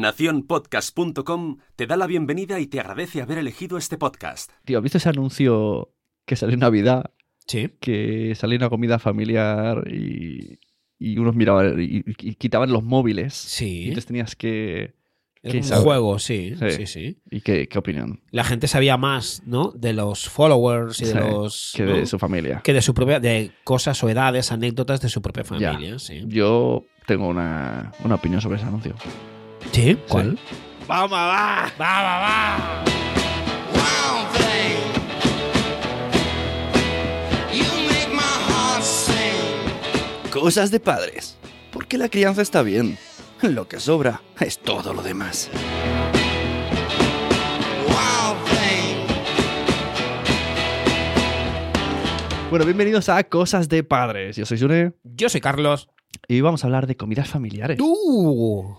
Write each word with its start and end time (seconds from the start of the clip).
Naciónpodcast.com 0.00 1.58
te 1.76 1.86
da 1.86 1.96
la 1.96 2.06
bienvenida 2.06 2.60
y 2.60 2.66
te 2.66 2.80
agradece 2.80 3.22
haber 3.22 3.38
elegido 3.38 3.78
este 3.78 3.98
podcast. 3.98 4.50
Tío, 4.64 4.78
¿has 4.78 4.82
visto 4.82 4.98
ese 4.98 5.08
anuncio 5.08 5.92
que 6.24 6.36
salió 6.36 6.54
en 6.54 6.60
Navidad? 6.60 7.10
Sí. 7.46 7.70
Que 7.80 8.34
salía 8.34 8.58
una 8.58 8.68
comida 8.70 8.98
familiar 8.98 9.84
y, 9.88 10.58
y 10.98 11.18
unos 11.18 11.34
miraban 11.36 11.80
y, 11.80 12.02
y 12.06 12.34
quitaban 12.34 12.72
los 12.72 12.82
móviles. 12.82 13.44
Y 13.44 13.48
Sí. 13.48 13.82
entonces 13.84 14.06
tenías 14.06 14.36
que... 14.36 14.94
Era 15.42 15.52
que 15.52 15.58
un 15.58 15.64
saber. 15.64 15.84
juego, 15.84 16.18
sí, 16.18 16.54
Sí. 16.58 16.70
sí, 16.72 16.86
sí. 16.86 17.18
¿Y 17.30 17.40
qué, 17.40 17.68
qué 17.68 17.78
opinión? 17.78 18.20
La 18.32 18.42
gente 18.42 18.66
sabía 18.66 18.96
más, 18.96 19.42
¿no? 19.46 19.70
De 19.76 19.92
los 19.92 20.28
followers 20.28 21.00
y 21.00 21.04
de 21.04 21.14
los. 21.14 21.72
que 21.76 21.84
¿no? 21.84 21.92
de 21.94 22.06
su 22.06 22.18
familia. 22.18 22.62
que 22.64 22.72
de 22.72 22.82
su 22.82 22.94
propia. 22.94 23.20
de 23.20 23.52
cosas 23.62 24.02
o 24.02 24.08
edades, 24.08 24.50
anécdotas 24.50 25.00
de 25.00 25.08
su 25.08 25.22
propia 25.22 25.44
familia, 25.44 26.00
sí. 26.00 26.24
Yo 26.26 26.84
tengo 27.06 27.28
una, 27.28 27.92
una 28.02 28.16
opinión 28.16 28.40
sobre 28.40 28.56
ese 28.56 28.66
anuncio. 28.66 28.96
¿Sí? 29.72 29.96
¿Cuál? 30.08 30.38
¡Vamos, 30.86 31.12
va! 31.12 31.72
¡Va, 31.80 32.02
va, 32.02 32.20
va! 32.20 32.84
Cosas 40.30 40.70
de 40.70 40.80
padres. 40.80 41.36
Porque 41.72 41.98
la 41.98 42.08
crianza 42.08 42.42
está 42.42 42.62
bien. 42.62 42.98
Lo 43.42 43.68
que 43.68 43.80
sobra 43.80 44.22
es 44.40 44.58
todo 44.58 44.92
lo 44.92 45.02
demás. 45.02 45.50
Bueno, 52.50 52.64
bienvenidos 52.64 53.08
a 53.08 53.22
Cosas 53.24 53.68
de 53.68 53.82
Padres. 53.82 54.36
Yo 54.36 54.46
soy 54.46 54.58
Sune 54.58 54.92
Yo 55.02 55.28
soy 55.28 55.40
Carlos. 55.40 55.88
y 56.28 56.40
vamos 56.40 56.62
a 56.62 56.68
hablar 56.68 56.86
de 56.86 56.96
comidas 56.96 57.28
familiares. 57.28 57.78
¡Uh! 57.80 58.76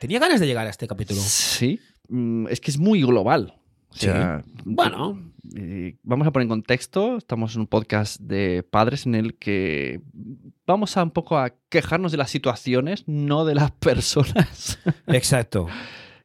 Tenía 0.00 0.18
ganas 0.18 0.40
de 0.40 0.46
llegar 0.46 0.66
a 0.66 0.70
este 0.70 0.88
capítulo. 0.88 1.20
Sí, 1.20 1.78
mm, 2.08 2.46
es 2.48 2.58
que 2.62 2.70
es 2.70 2.78
muy 2.78 3.02
global. 3.02 3.54
O 3.90 3.94
sea, 3.94 4.42
Bueno. 4.64 5.30
eh, 5.56 5.96
vamos 6.02 6.26
a 6.26 6.30
poner 6.30 6.44
en 6.44 6.48
contexto, 6.48 7.18
estamos 7.18 7.54
en 7.54 7.60
un 7.62 7.66
podcast 7.66 8.18
de 8.18 8.62
padres 8.62 9.04
en 9.04 9.14
el 9.14 9.34
que 9.36 10.00
vamos 10.66 10.96
a 10.96 11.02
un 11.02 11.10
poco 11.10 11.36
a 11.36 11.50
quejarnos 11.68 12.12
de 12.12 12.18
las 12.18 12.30
situaciones, 12.30 13.04
no 13.06 13.44
de 13.44 13.54
las 13.56 13.70
personas. 13.80 14.78
Exacto. 15.06 15.66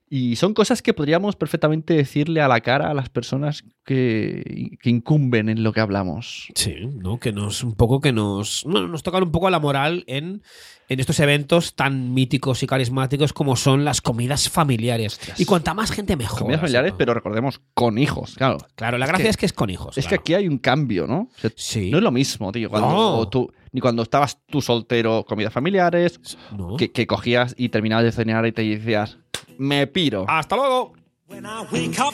Y 0.08 0.36
son 0.36 0.54
cosas 0.54 0.82
que 0.84 0.94
podríamos 0.94 1.36
perfectamente 1.36 1.96
decirle 1.96 2.40
a 2.42 2.48
la 2.48 2.62
cara 2.62 2.92
a 2.92 2.94
las 2.94 3.10
personas 3.10 3.64
que, 3.84 4.78
que 4.82 4.90
incumben 4.90 5.50
en 5.50 5.64
lo 5.64 5.74
que 5.74 5.80
hablamos. 5.80 6.48
Sí, 6.56 6.76
¿no? 6.94 7.20
Que 7.20 7.32
nos. 7.32 7.64
Un 7.64 7.74
poco 7.76 8.00
que 8.02 8.12
nos. 8.12 8.64
Bueno, 8.66 8.88
nos 8.88 9.02
tocan 9.04 9.24
un 9.24 9.32
poco 9.32 9.50
la 9.50 9.60
moral 9.60 10.04
en, 10.08 10.44
en 10.90 11.00
estos 11.00 11.20
eventos 11.20 11.76
tan 11.76 12.14
míticos 12.14 12.62
y 12.62 12.68
carismáticos 12.68 13.34
como 13.34 13.56
son 13.56 13.84
las 13.84 14.02
comidas 14.02 14.48
familiares. 14.50 15.20
Y 15.38 15.46
cuanta 15.46 15.74
más 15.74 15.92
gente 15.92 16.16
mejor. 16.16 16.40
Comidas 16.40 16.62
familiares, 16.62 16.92
¿no? 16.92 16.98
pero 16.98 17.14
recordemos, 17.16 17.62
con 17.74 17.98
hijos, 17.98 18.36
claro. 18.36 18.58
Claro, 18.76 18.98
la 19.00 19.06
es 19.06 19.10
gracia 19.10 19.24
que- 19.26 19.30
es 19.32 19.38
que 19.38 19.46
es 19.48 19.54
con 19.54 19.70
hijos. 19.72 19.98
Es 19.98 20.08
que 20.08 20.16
aquí 20.16 20.34
hay 20.36 20.48
un 20.48 20.60
cambio, 20.60 21.08
¿no? 21.08 21.30
O 21.36 21.40
sea, 21.40 21.52
Sí. 21.56 21.90
No 21.90 21.98
es 21.98 22.04
lo 22.04 22.12
mismo, 22.12 22.52
tío. 22.52 22.70
Cuando 22.70 22.90
No. 22.90 23.28
tú, 23.30 23.52
ni 23.72 23.82
cuando 23.82 24.04
estabas 24.04 24.40
tú 24.48 24.62
soltero, 24.62 25.26
comidas 25.28 25.52
familiares, 25.52 26.20
¿No? 26.56 26.78
que, 26.78 26.92
que 26.92 27.08
cogías 27.08 27.56
y 27.58 27.70
terminabas 27.70 28.06
de 28.06 28.12
cenar 28.12 28.46
y 28.46 28.52
te 28.52 28.62
decías, 28.62 29.18
me 29.58 29.88
piro. 29.88 30.26
¡Hasta 30.28 30.56
luego! 30.56 30.94
When 31.28 31.46
I 31.46 31.66
wake 31.72 32.00
up, 32.00 32.14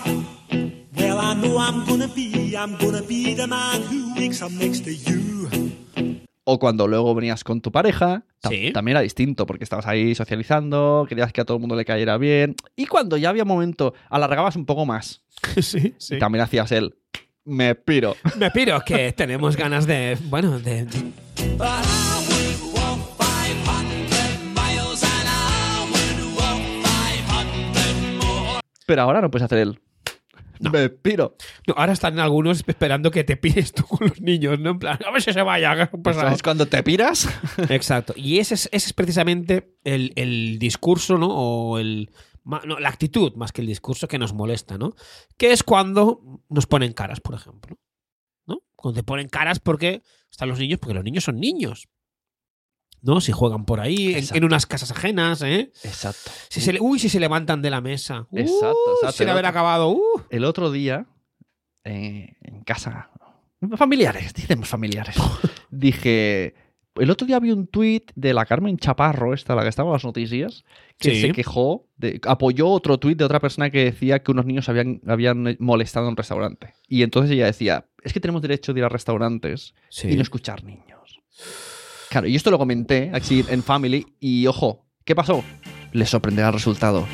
well, 0.96 1.18
I 1.20 1.36
know 1.36 1.58
I'm 1.60 1.86
gonna 1.86 2.08
be, 2.08 2.56
I'm 2.58 2.78
gonna 2.78 3.02
be 3.02 3.36
the 3.36 3.46
man 3.48 3.82
who 3.92 4.14
wakes 4.16 4.42
up 4.42 4.52
next 4.52 4.84
to 4.86 4.92
you. 4.92 5.50
O 6.44 6.58
cuando 6.60 6.88
luego 6.88 7.14
venías 7.14 7.44
con 7.44 7.62
tu 7.62 7.72
pareja, 7.72 8.24
tam- 8.42 8.52
Sí. 8.52 8.72
también 8.74 8.94
era 8.98 9.02
distinto, 9.02 9.46
porque 9.46 9.64
estabas 9.64 9.86
ahí 9.86 10.16
socializando, 10.16 11.06
querías 11.08 11.32
que 11.32 11.42
a 11.42 11.46
todo 11.46 11.58
el 11.58 11.62
mundo 11.62 11.76
le 11.76 11.86
cayera 11.86 12.18
bien. 12.18 12.56
Y 12.76 12.88
cuando 12.88 13.16
ya 13.18 13.30
había 13.30 13.46
momento, 13.46 13.94
alargabas 14.10 14.56
un 14.56 14.66
poco 14.66 14.86
más. 14.86 15.22
sí, 15.62 15.94
sí. 15.98 16.16
Y 16.16 16.20
también 16.20 16.44
hacías 16.44 16.72
el, 16.72 16.96
me 17.46 17.76
piro. 17.76 18.16
Me 18.38 18.50
piro 18.52 18.80
que 18.86 19.12
tenemos 19.12 19.56
ganas 19.56 19.86
de. 19.86 20.18
Bueno, 20.30 20.58
de. 20.60 20.88
Pero 28.92 29.04
ahora 29.04 29.22
no 29.22 29.32
puedes 29.32 29.46
hacer 29.46 29.60
el, 29.60 29.80
me 30.60 30.90
piro. 30.90 31.38
No, 31.66 31.76
ahora 31.78 31.94
están 31.94 32.20
algunos 32.20 32.62
esperando 32.68 33.10
que 33.10 33.24
te 33.24 33.38
pides 33.38 33.72
tú 33.72 33.86
con 33.86 34.06
los 34.06 34.20
niños, 34.20 34.60
¿no? 34.60 34.72
En 34.72 34.80
plan, 34.80 35.00
a 35.08 35.12
ver 35.12 35.22
si 35.22 35.32
se 35.32 35.42
vaya. 35.42 35.90
¿Sabes 36.04 36.44
cuando 36.44 36.66
te 36.66 36.84
piras? 36.84 37.30
Exacto. 37.70 38.14
Y 38.18 38.40
ese 38.40 38.56
es, 38.56 38.66
ese 38.74 38.88
es 38.88 38.92
precisamente 38.92 39.78
el, 39.86 40.12
el 40.18 40.60
discurso, 40.60 41.18
¿no? 41.18 41.30
O 41.30 41.80
el. 41.80 42.12
no, 42.44 42.80
la 42.82 42.90
actitud 42.90 43.34
más 43.38 43.54
que 43.54 43.62
el 43.62 43.68
discurso 43.68 44.10
que 44.10 44.20
nos 44.20 44.34
molesta, 44.34 44.78
¿no? 44.78 44.94
Que 45.38 45.54
es 45.54 45.64
cuando 45.64 46.42
nos 46.50 46.68
ponen 46.68 46.92
caras, 46.92 47.22
por 47.22 47.36
ejemplo. 47.36 47.78
¿No? 48.46 48.58
Cuando 48.76 49.00
te 49.00 49.06
ponen 49.06 49.30
caras 49.30 49.62
porque 49.62 50.02
están 50.30 50.50
los 50.50 50.60
niños, 50.60 50.80
porque 50.80 50.96
los 50.96 51.06
niños 51.06 51.24
son 51.24 51.40
niños. 51.40 51.88
¿No? 53.02 53.20
Si 53.20 53.32
juegan 53.32 53.66
por 53.66 53.80
ahí, 53.80 54.16
en, 54.34 54.44
unas 54.44 54.66
casas 54.68 54.92
ajenas, 54.92 55.42
¿eh? 55.42 55.72
Exacto. 55.84 56.30
Si 56.50 56.62
se 56.62 56.74
le- 56.74 56.80
uy, 56.80 57.00
si 57.00 57.10
se 57.10 57.20
levantan 57.20 57.62
de 57.62 57.70
la 57.72 57.82
mesa. 57.82 58.28
Uh, 58.30 58.38
Exacto, 58.40 58.94
exacto. 58.96 59.18
Sin 59.18 59.30
haber 59.30 59.46
acabado. 59.48 59.90
Uh. 59.90 60.02
El 60.30 60.46
otro 60.46 60.72
día, 60.72 61.08
eh, 61.84 62.36
en 62.42 62.64
casa, 62.64 63.10
familiares, 63.76 64.34
dicemos 64.36 64.68
familiares, 64.70 65.16
dije, 65.72 66.54
el 66.96 67.10
otro 67.10 67.26
día 67.26 67.40
vi 67.40 67.52
un 67.52 67.68
tuit 67.68 68.12
de 68.16 68.34
la 68.36 68.46
Carmen 68.46 68.78
Chaparro, 68.78 69.34
esta, 69.34 69.56
la 69.56 69.64
que 69.64 69.70
estaba 69.70 69.90
en 69.90 69.94
las 69.94 70.04
noticias, 70.06 70.64
que 71.00 71.16
Sí. 71.16 71.22
se 71.22 71.32
quejó, 71.32 71.88
de, 71.98 72.20
apoyó 72.28 72.68
otro 72.68 73.00
tuit 73.00 73.18
de 73.18 73.24
otra 73.26 73.40
persona 73.40 73.70
que 73.72 73.86
decía 73.86 74.22
que 74.22 74.32
unos 74.32 74.46
niños 74.46 74.70
habían, 74.70 75.02
habían 75.08 75.56
molestado 75.60 76.06
en 76.06 76.12
un 76.12 76.18
restaurante. 76.18 76.74
Y 76.88 77.02
entonces 77.02 77.32
ella 77.32 77.46
decía, 77.48 77.88
es 78.04 78.14
que 78.14 78.20
tenemos 78.20 78.42
derecho 78.44 78.74
de 78.74 78.82
ir 78.82 78.86
a 78.86 78.90
restaurantes 78.90 79.74
Sí. 79.90 80.10
y 80.10 80.16
no 80.16 80.22
escuchar 80.22 80.64
niños. 80.64 81.20
Claro, 82.12 82.28
y 82.28 82.36
esto 82.36 82.52
lo 82.52 82.58
comenté 82.58 83.10
así 83.14 83.46
en 83.48 83.64
Family 83.64 84.06
y 84.20 84.46
ojo, 84.46 84.84
¿qué 85.06 85.16
pasó? 85.16 85.46
Les 85.94 86.10
sorprenderá 86.10 86.50
el 86.50 86.54
resultado. 86.56 87.08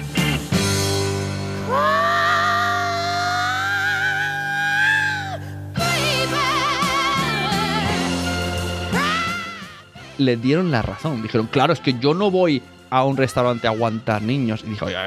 le 10.18 10.35
dieron 10.35 10.72
la 10.72 10.81
razón. 10.81 11.22
Dijeron, 11.22 11.46
claro, 11.46 11.74
es 11.74 11.79
que 11.79 11.94
yo 12.00 12.16
no 12.16 12.31
voy 12.31 12.64
a 12.90 13.03
un 13.03 13.18
restaurante 13.18 13.68
a 13.68 13.69
aguantar 13.69 14.24
niños. 14.24 14.64
Y 14.66 14.72
dijo, 14.72 14.85
oye, 14.85 14.97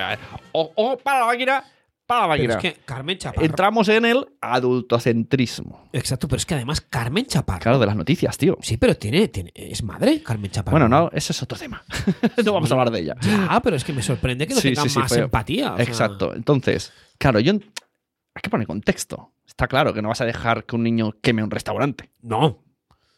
oye, 0.53 0.72
oye, 0.77 0.97
para 0.99 1.19
la 1.19 1.27
máquina, 1.27 1.65
para 2.10 2.26
la 2.26 2.34
Pero 2.34 2.54
máquina. 2.54 2.69
es 2.71 2.75
que 2.75 2.81
Carmen 2.84 3.19
Chaparro. 3.19 3.47
Entramos 3.47 3.88
en 3.88 4.04
el 4.04 4.26
adultocentrismo. 4.41 5.88
Exacto, 5.93 6.26
pero 6.26 6.38
es 6.38 6.47
que 6.47 6.54
además 6.54 6.81
Carmen 6.81 7.25
Chaparro. 7.25 7.60
Claro, 7.60 7.78
de 7.78 7.87
las 7.87 7.94
noticias, 7.94 8.37
tío. 8.37 8.59
Sí, 8.60 8.76
pero 8.78 8.97
tiene, 8.97 9.28
tiene 9.28 9.53
es 9.54 9.84
madre, 9.84 10.21
Carmen 10.21 10.50
Chaparro. 10.50 10.72
Bueno, 10.72 10.88
no, 10.88 11.09
ese 11.12 11.32
es 11.32 11.41
otro 11.41 11.56
tema. 11.56 11.84
no 12.44 12.53
vamos 12.53 12.69
a 12.71 12.75
hablar 12.75 12.91
de 12.91 12.98
ella. 12.98 13.16
Ya, 13.21 13.60
pero 13.62 13.76
es 13.76 13.84
que 13.84 13.93
me 13.93 14.03
sorprende 14.03 14.48
que 14.48 14.54
no 14.54 14.60
Sí, 14.60 14.75
sí, 14.75 14.98
más 14.98 15.12
empatía. 15.12 15.77
sea, 15.77 15.84
Exacto. 15.84 16.34
Entonces, 16.34 16.92
claro, 17.16 17.39
yo... 17.39 17.53
Hay 17.53 18.42
que 18.42 18.51
poner 18.51 18.66
contexto. 18.66 19.33
Está 19.47 19.68
claro 19.68 19.92
que 19.95 20.03
no 20.03 20.09
vas 20.09 20.21
a 20.21 20.24
dejar 20.24 20.65
que 20.65 20.74
un 20.74 20.83
niño 20.83 21.15
queme 21.22 21.45
un 21.45 21.51
restaurante. 21.51 22.10
No. 22.22 22.65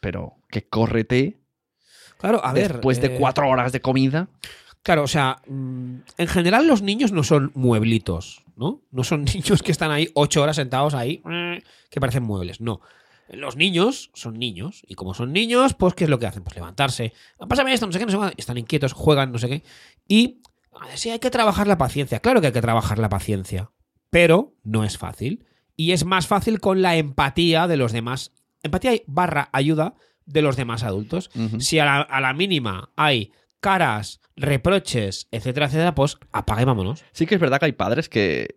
Pero 0.01 0.37
que 0.51 0.69
córrete 0.69 1.39
Claro, 2.19 2.45
a 2.45 2.53
ver. 2.53 2.73
después 2.73 3.01
de 3.01 3.09
eh, 3.09 3.17
cuatro 3.19 3.49
horas 3.49 3.73
de 3.73 3.81
comida. 3.81 4.29
Claro, 4.83 5.05
o 5.05 5.09
sea, 5.09 5.39
mm, 5.47 5.97
en 6.19 6.29
general 6.29 6.67
los 6.67 6.83
niños 6.83 7.13
no 7.13 7.23
son 7.23 7.53
mueblitos, 7.55 8.43
¿no? 8.63 8.83
No 8.93 9.03
son 9.03 9.25
niños 9.35 9.63
que 9.63 9.73
están 9.73 9.91
ahí 9.91 10.09
ocho 10.15 10.43
horas 10.43 10.57
sentados 10.57 10.95
ahí, 10.95 11.23
eh, 11.31 11.63
que 11.91 12.01
parecen 12.01 12.23
muebles, 12.23 12.61
no. 12.61 12.81
Los 13.29 13.57
niños 13.57 14.11
son 14.15 14.39
niños, 14.39 14.83
y 14.87 14.95
como 14.95 15.15
son 15.15 15.33
niños, 15.33 15.75
pues 15.75 15.95
¿qué 15.95 16.05
es 16.05 16.11
lo 16.11 16.19
que 16.19 16.27
hacen? 16.27 16.45
Pues 16.45 16.55
levantarse, 16.55 17.13
pásame 17.49 17.73
esto, 17.73 17.87
no 17.87 17.93
sé 17.93 17.99
qué, 17.99 18.05
no 18.05 18.11
sé 18.11 18.17
cuánto, 18.19 18.37
están 18.39 18.59
inquietos, 18.59 18.93
juegan, 18.93 19.33
no 19.33 19.39
sé 19.39 19.49
qué. 19.49 19.63
Y 20.07 20.43
sí, 20.95 21.11
hay 21.11 21.19
que 21.19 21.31
trabajar 21.31 21.67
la 21.67 21.79
paciencia, 21.79 22.21
claro 22.21 22.41
que 22.41 22.49
hay 22.49 22.53
que 22.53 22.61
trabajar 22.61 22.99
la 22.99 23.09
paciencia, 23.09 23.71
pero 24.11 24.55
no 24.63 24.85
es 24.85 24.99
fácil. 24.99 25.47
Y 25.75 25.93
es 25.93 26.05
más 26.05 26.27
fácil 26.27 26.61
con 26.61 26.83
la 26.83 26.97
empatía 26.97 27.67
de 27.67 27.79
los 27.79 27.93
demás, 27.93 28.33
empatía 28.63 28.93
barra 29.07 29.49
ayuda 29.53 29.95
de 30.27 30.43
los 30.43 30.57
demás 30.57 30.83
adultos. 30.83 31.31
Si 31.59 31.79
a 31.79 31.85
la, 31.85 32.01
a 32.03 32.21
la 32.21 32.35
mínima 32.35 32.91
hay 32.95 33.33
caras, 33.63 34.21
reproches, 34.37 35.29
etcétera, 35.31 35.67
etcétera, 35.67 35.95
pues 35.95 36.19
apaga 36.33 36.61
y 36.61 36.65
vámonos. 36.67 37.03
Sí 37.13 37.25
que 37.25 37.37
es 37.37 37.41
verdad 37.41 37.59
que 37.59 37.67
hay 37.67 37.73
padres 37.73 38.11
que 38.11 38.57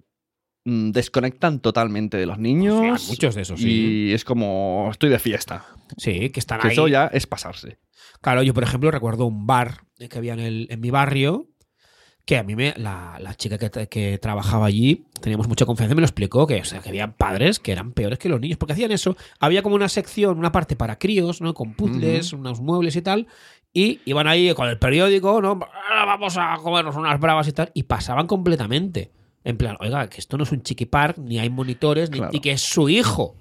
mm, 0.66 0.92
desconectan 0.92 1.62
totalmente 1.62 2.18
de 2.18 2.26
los 2.26 2.40
niños. 2.40 3.08
muchos 3.08 3.36
de 3.36 3.44
esos, 3.44 3.62
sí. 3.62 4.10
Y 4.10 4.14
es 4.14 4.26
como, 4.26 4.90
estoy 4.92 5.10
de 5.10 5.20
fiesta. 5.20 5.66
Sí, 5.96 6.32
que 6.32 6.40
están 6.42 6.60
Que 6.60 6.68
ahí. 6.68 6.74
eso 6.74 6.88
ya 6.90 7.06
es 7.08 7.28
pasarse. 7.28 7.78
Claro, 8.20 8.42
yo 8.44 8.54
por 8.54 8.64
ejemplo 8.64 8.92
recuerdo 8.92 9.26
un 9.26 9.46
bar 9.46 9.82
que 9.98 10.18
había 10.18 10.34
en, 10.34 10.40
el, 10.40 10.68
en 10.70 10.82
mi 10.82 10.90
barrio 10.90 11.48
que 12.26 12.38
a 12.38 12.44
mí 12.44 12.56
me, 12.56 12.74
la, 12.78 13.18
la 13.22 13.36
chica 13.36 13.60
que, 13.60 13.88
que 13.88 14.18
trabajaba 14.18 14.66
allí, 14.66 15.06
teníamos 15.22 15.48
mucha 15.48 15.68
confianza, 15.68 15.94
me 15.94 16.02
lo 16.02 16.08
explicó, 16.08 16.48
que, 16.48 16.60
o 16.60 16.66
sea, 16.66 16.80
que 16.80 16.90
había 16.90 17.16
padres 17.16 17.60
que 17.60 17.72
eran 17.72 17.92
peores 17.94 18.18
que 18.18 18.30
los 18.30 18.42
niños, 18.42 18.58
porque 18.58 18.74
hacían 18.74 18.92
eso. 18.92 19.16
Había 19.40 19.62
como 19.62 19.76
una 19.76 19.90
sección, 19.90 20.40
una 20.40 20.52
parte 20.52 20.76
para 20.76 20.98
críos, 20.98 21.40
¿no? 21.40 21.54
Con 21.54 21.76
puzzles, 21.76 22.34
unos 22.34 22.62
muebles 22.62 22.96
y 22.96 23.04
tal, 23.04 23.28
y 23.76 24.00
iban 24.06 24.26
ahí 24.28 24.52
con 24.56 24.68
el 24.70 24.80
periódico, 24.80 25.40
¿no? 25.42 25.60
"Ah, 25.92 26.06
Vamos 26.06 26.36
a 26.38 26.56
comernos 26.64 26.96
unas 26.96 27.20
bravas 27.20 27.48
y 27.48 27.52
tal, 27.52 27.70
y 27.76 27.84
pasaban 27.84 28.26
completamente. 28.26 29.12
En 29.44 29.58
plan, 29.58 29.78
oiga, 29.80 30.08
que 30.10 30.18
esto 30.20 30.38
no 30.38 30.44
es 30.46 30.52
un 30.52 30.64
chiqui 30.64 30.86
park, 30.86 31.18
ni 31.20 31.38
hay 31.38 31.50
monitores, 31.52 32.10
ni- 32.10 32.18
Claro. 32.18 32.32
y 32.34 32.40
que 32.40 32.52
es 32.52 32.62
su 32.62 32.90
hijo. 32.90 33.36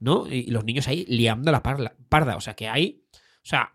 ¿no? 0.00 0.26
Y 0.28 0.40
y 0.40 0.50
los 0.50 0.64
niños 0.64 0.86
ahí 0.88 1.04
liando 1.08 1.50
la 1.52 1.62
parla- 1.62 1.94
parda. 2.08 2.36
O 2.36 2.40
sea, 2.40 2.54
que 2.54 2.68
hay. 2.68 3.02
O 3.14 3.46
sea, 3.48 3.70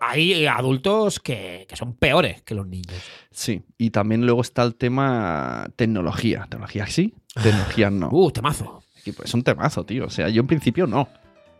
hay 0.00 0.46
adultos 0.46 1.20
que, 1.20 1.66
que 1.68 1.76
son 1.76 1.94
peores 1.96 2.42
que 2.42 2.54
los 2.54 2.66
niños. 2.66 2.94
Sí. 3.30 3.62
Y 3.76 3.90
también 3.90 4.24
luego 4.24 4.40
está 4.40 4.62
el 4.62 4.74
tema 4.74 5.68
tecnología. 5.76 6.46
Tecnología 6.48 6.86
sí, 6.86 7.12
tecnología 7.42 7.90
no. 7.90 8.08
Uh, 8.10 8.30
temazo. 8.30 8.82
Y 9.04 9.12
pues 9.12 9.28
es 9.28 9.34
un 9.34 9.42
temazo, 9.42 9.84
tío. 9.84 10.06
O 10.06 10.10
sea, 10.10 10.28
yo 10.28 10.40
en 10.40 10.46
principio 10.46 10.86
no. 10.86 11.08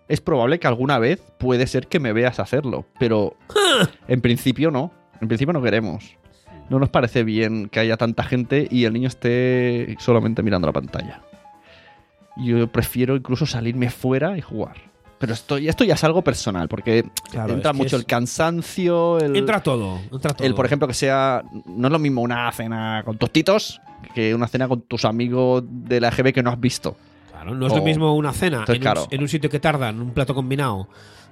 Es 0.09 0.21
probable 0.21 0.59
que 0.61 0.67
alguna 0.69 0.99
vez 0.99 1.21
puede 1.39 1.67
ser 1.67 1.89
que 1.89 1.99
me 2.01 2.13
veas 2.13 2.39
hacerlo, 2.39 2.87
pero 2.99 3.37
en 4.09 4.21
principio 4.21 4.71
no. 4.71 4.93
En 5.21 5.29
principio 5.29 5.53
no 5.53 5.63
queremos. 5.63 6.17
No 6.69 6.79
nos 6.79 6.89
parece 6.91 7.25
bien 7.25 7.69
que 7.69 7.81
haya 7.81 7.97
tanta 7.97 8.23
gente 8.25 8.69
y 8.71 8.85
el 8.85 8.93
niño 8.93 9.09
esté 9.09 9.97
solamente 9.99 10.43
mirando 10.43 10.67
la 10.67 10.73
pantalla. 10.73 11.23
Yo 12.37 12.67
prefiero 12.69 13.17
incluso 13.17 13.47
salirme 13.47 13.91
fuera 13.91 14.37
y 14.37 14.43
jugar. 14.43 14.77
Pero 15.19 15.33
esto, 15.33 15.57
esto 15.57 15.85
ya 15.85 15.95
es 15.95 16.05
algo 16.05 16.21
personal, 16.23 16.69
porque 16.69 17.05
Claro, 17.31 17.55
entra 17.55 17.71
es 17.71 17.77
que 17.77 17.83
mucho 17.83 17.97
es- 17.97 18.03
el 18.03 18.07
cansancio, 18.07 19.19
el, 19.19 19.35
Entra 19.35 19.63
todo. 19.63 19.99
Entra 20.13 20.35
todo. 20.35 20.47
el, 20.47 20.55
por 20.55 20.67
ejemplo, 20.67 20.87
que 20.87 20.93
sea. 20.95 21.43
No 21.65 21.89
es 21.89 21.93
lo 21.93 21.99
mismo 21.99 22.21
una 22.21 22.53
cena 22.53 23.03
con 23.05 23.17
tostitos 23.17 23.81
que 24.15 24.35
una 24.35 24.47
cena 24.47 24.69
con 24.69 24.83
tus 24.83 25.07
amigos 25.07 25.65
de 25.67 26.01
la 26.01 26.09
EGB 26.09 26.33
que 26.35 26.43
no 26.43 26.51
has 26.51 26.61
visto. 26.61 26.97
Claro, 27.47 27.59
no 27.59 27.67
es 27.67 27.73
o- 27.73 27.77
lo 27.77 27.83
mismo 27.83 28.15
una 28.15 28.33
cena 28.33 28.59
Entonces, 28.59 28.77
en, 28.77 28.83
claro. 28.83 29.03
un, 29.05 29.09
en 29.15 29.23
un 29.23 29.29
sitio 29.29 29.49
que 29.51 29.61
tardan 29.61 30.01
un 30.01 30.11
plato 30.13 30.35
combinado 30.35 30.89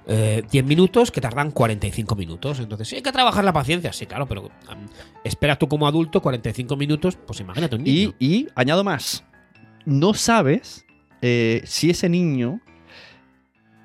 eh, 0.07 0.43
10 0.51 0.65
minutos 0.65 1.11
que 1.11 1.19
tardan 1.19 1.51
45 1.51 2.15
minutos. 2.15 2.59
Entonces, 2.59 2.87
sí 2.87 2.95
hay 2.97 3.01
que 3.01 3.11
trabajar 3.11 3.43
la 3.43 3.51
paciencia, 3.53 3.91
sí, 3.91 4.05
claro, 4.05 4.27
pero 4.27 4.43
um, 4.43 4.49
espera 5.23 5.57
tú 5.57 5.67
como 5.67 5.87
adulto 5.87 6.21
45 6.21 6.75
minutos, 6.77 7.17
pues 7.25 7.39
imagínate 7.39 7.75
un 7.75 7.83
niño. 7.83 8.13
Y, 8.19 8.25
y 8.25 8.47
añado 8.55 8.83
más, 8.83 9.23
no 9.85 10.13
sabes 10.13 10.85
eh, 11.21 11.61
si 11.65 11.89
ese 11.89 12.07
niño 12.07 12.61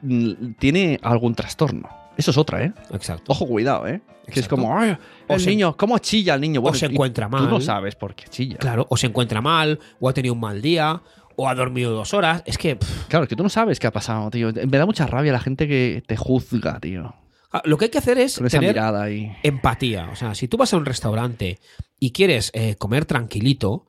mm, 0.02 0.52
tiene 0.58 0.98
algún 1.02 1.34
trastorno. 1.34 1.88
Eso 2.16 2.30
es 2.32 2.36
otra, 2.38 2.62
¿eh? 2.64 2.72
Exacto. 2.92 3.32
Ojo, 3.32 3.46
cuidado, 3.46 3.86
¿eh? 3.86 4.02
Que 4.30 4.40
es 4.40 4.48
como, 4.48 4.78
"Ay, 4.78 4.96
O 5.26 5.34
el 5.34 5.40
se- 5.40 5.50
niño, 5.50 5.76
¿cómo 5.76 5.98
chilla 5.98 6.34
el 6.34 6.40
niño? 6.40 6.60
o 6.62 6.74
se 6.74 6.86
encuentra 6.86 7.28
Tú 7.28 7.38
no 7.38 7.50
mal. 7.52 7.62
sabes 7.62 7.96
por 7.96 8.14
qué 8.14 8.26
chilla. 8.28 8.58
Claro, 8.58 8.86
o 8.88 8.96
se 8.96 9.06
encuentra 9.06 9.40
mal, 9.40 9.78
o 9.98 10.08
ha 10.08 10.12
tenido 10.12 10.34
un 10.34 10.40
mal 10.40 10.60
día, 10.62 11.00
o 11.42 11.48
ha 11.48 11.54
dormido 11.54 11.92
dos 11.92 12.12
horas. 12.14 12.42
Es 12.46 12.58
que 12.58 12.76
pff, 12.76 13.06
Claro, 13.08 13.24
es 13.24 13.28
que 13.28 13.36
tú 13.36 13.42
no 13.42 13.48
sabes 13.48 13.78
qué 13.80 13.86
ha 13.86 13.92
pasado, 13.92 14.30
tío. 14.30 14.52
Me 14.52 14.78
da 14.78 14.86
mucha 14.86 15.06
rabia 15.06 15.32
la 15.32 15.40
gente 15.40 15.66
que 15.68 16.02
te 16.06 16.16
juzga, 16.16 16.78
tío. 16.80 17.14
ah, 17.52 17.62
lo 17.64 17.78
que 17.78 17.86
hay 17.86 17.90
que 17.90 17.98
hacer 17.98 18.18
es 18.18 18.36
Con 18.38 18.46
esa 18.46 18.58
tener 18.58 18.74
mirada 18.74 19.02
ahí. 19.04 19.32
empatía. 19.42 20.08
O 20.12 20.16
sea, 20.16 20.34
si 20.34 20.48
tú 20.48 20.56
vas 20.56 20.72
a 20.74 20.76
un 20.76 20.84
restaurante 20.84 21.58
y 21.98 22.12
quieres 22.12 22.50
eh, 22.54 22.76
comer 22.76 23.04
tranquilito, 23.06 23.86